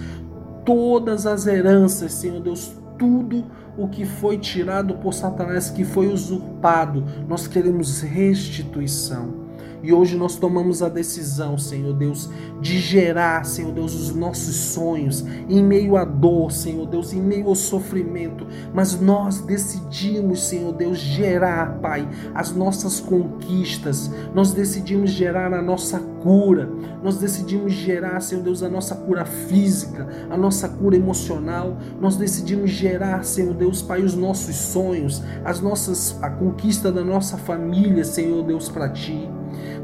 todas 0.64 1.26
as 1.26 1.48
heranças, 1.48 2.14
Senhor 2.14 2.42
Deus, 2.42 2.76
tudo 3.00 3.46
o 3.76 3.88
que 3.88 4.06
foi 4.06 4.38
tirado 4.38 4.96
por 4.96 5.12
Satanás, 5.12 5.72
que 5.72 5.84
foi 5.84 6.08
usurpado, 6.08 7.04
nós 7.28 7.48
queremos 7.48 8.02
restituição. 8.02 9.41
E 9.84 9.92
hoje 9.92 10.16
nós 10.16 10.36
tomamos 10.36 10.84
a 10.84 10.90
decisão, 10.90 11.58
Senhor 11.58 11.94
Deus, 11.94 12.30
de 12.62 12.80
gerar, 12.80 13.46
Senhor 13.46 13.74
Deus, 13.74 13.96
os 13.96 14.14
nossos 14.14 14.56
sonhos 14.56 15.26
em 15.50 15.64
meio 15.64 15.98
à 15.98 16.06
dor, 16.06 16.52
Senhor 16.52 16.86
Deus, 16.86 17.14
em 17.14 17.22
meio 17.22 17.48
ao 17.48 17.56
sofrimento. 17.56 18.46
Mas 18.74 19.00
nós 19.00 19.40
decidimos, 19.42 20.44
Senhor 20.44 20.74
Deus, 20.74 20.98
gerar, 21.00 21.80
Pai, 21.80 22.08
as 22.36 22.54
nossas 22.54 23.00
conquistas. 23.00 24.12
Nós 24.36 24.54
decidimos 24.54 25.10
gerar 25.10 25.54
a 25.54 25.62
nossa 25.62 26.00
cura. 26.22 26.70
Nós 27.04 27.18
decidimos 27.18 27.74
gerar, 27.74 28.22
Senhor 28.22 28.44
Deus, 28.44 28.62
a 28.62 28.70
nossa 28.70 28.96
cura 28.96 29.26
física, 29.26 30.08
a 30.30 30.38
nossa 30.38 30.70
cura 30.70 30.96
emocional. 30.96 31.78
Nós 32.00 32.16
decidimos 32.16 32.70
gerar, 32.70 33.26
Senhor 33.26 33.56
Deus, 33.56 33.82
Pai, 33.82 34.04
os 34.04 34.14
nossos 34.14 34.56
sonhos, 34.56 35.24
as 35.44 35.60
nossas 35.60 36.22
a 36.22 36.30
conquista 36.30 36.92
da 36.92 37.04
nossa 37.04 37.38
família, 37.38 38.06
Senhor 38.06 38.44
Deus, 38.44 38.70
para 38.70 38.90
ti. 38.90 39.28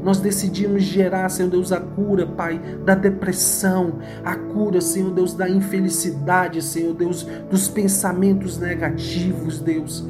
Nós 0.02 0.20
decidimos 0.20 0.82
gerar, 0.82 1.28
Senhor 1.28 1.50
Deus, 1.50 1.72
a 1.72 1.80
cura, 1.80 2.26
Pai, 2.26 2.60
da 2.84 2.94
depressão, 2.94 3.98
a 4.24 4.34
cura, 4.36 4.80
Senhor 4.80 5.12
Deus, 5.12 5.34
da 5.34 5.48
infelicidade, 5.48 6.62
Senhor 6.62 6.94
Deus, 6.94 7.26
dos 7.50 7.68
pensamentos 7.68 8.58
negativos, 8.58 9.60
Deus. 9.60 10.06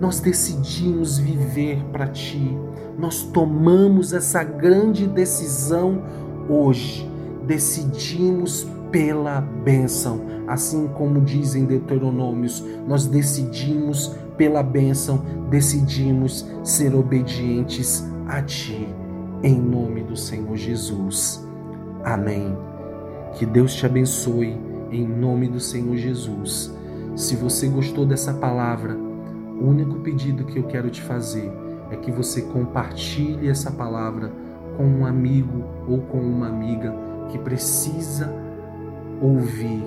Nós 0.00 0.20
decidimos 0.20 1.18
viver 1.18 1.82
para 1.92 2.06
Ti. 2.06 2.56
Nós 2.98 3.22
tomamos 3.22 4.12
essa 4.12 4.42
grande 4.42 5.06
decisão 5.06 6.02
hoje. 6.48 7.08
Decidimos 7.46 8.66
pela 8.90 9.40
bênção, 9.40 10.20
assim 10.46 10.86
como 10.86 11.20
dizem 11.20 11.64
Deuteronômios, 11.64 12.62
nós 12.86 13.06
decidimos 13.06 14.14
pela 14.36 14.62
bênção, 14.62 15.22
decidimos 15.50 16.46
ser 16.62 16.94
obedientes 16.94 18.04
a 18.28 18.42
Ti 18.42 18.86
em 19.42 19.60
nome 19.60 20.02
do 20.02 20.16
Senhor 20.16 20.56
Jesus. 20.56 21.46
Amém. 22.04 22.56
Que 23.34 23.44
Deus 23.44 23.74
te 23.74 23.84
abençoe 23.84 24.56
em 24.90 25.06
nome 25.06 25.48
do 25.48 25.58
Senhor 25.58 25.96
Jesus. 25.96 26.72
Se 27.16 27.34
você 27.36 27.66
gostou 27.66 28.06
dessa 28.06 28.34
palavra, 28.34 28.96
o 28.96 29.66
único 29.66 29.96
pedido 30.00 30.44
que 30.44 30.58
eu 30.58 30.64
quero 30.64 30.90
te 30.90 31.02
fazer 31.02 31.50
é 31.90 31.96
que 31.96 32.10
você 32.10 32.42
compartilhe 32.42 33.48
essa 33.48 33.70
palavra 33.70 34.32
com 34.76 34.84
um 34.84 35.04
amigo 35.04 35.64
ou 35.86 35.98
com 35.98 36.20
uma 36.20 36.48
amiga 36.48 36.94
que 37.30 37.38
precisa 37.38 38.32
ouvir, 39.20 39.84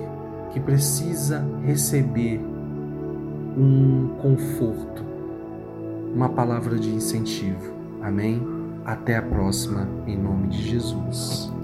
que 0.52 0.60
precisa 0.60 1.44
receber 1.64 2.40
um 3.56 4.08
conforto, 4.20 5.04
uma 6.14 6.28
palavra 6.28 6.78
de 6.78 6.90
incentivo. 6.90 7.74
Amém? 8.02 8.55
Até 8.86 9.16
a 9.16 9.22
próxima, 9.22 9.88
em 10.06 10.16
nome 10.16 10.46
de 10.46 10.62
Jesus. 10.62 11.55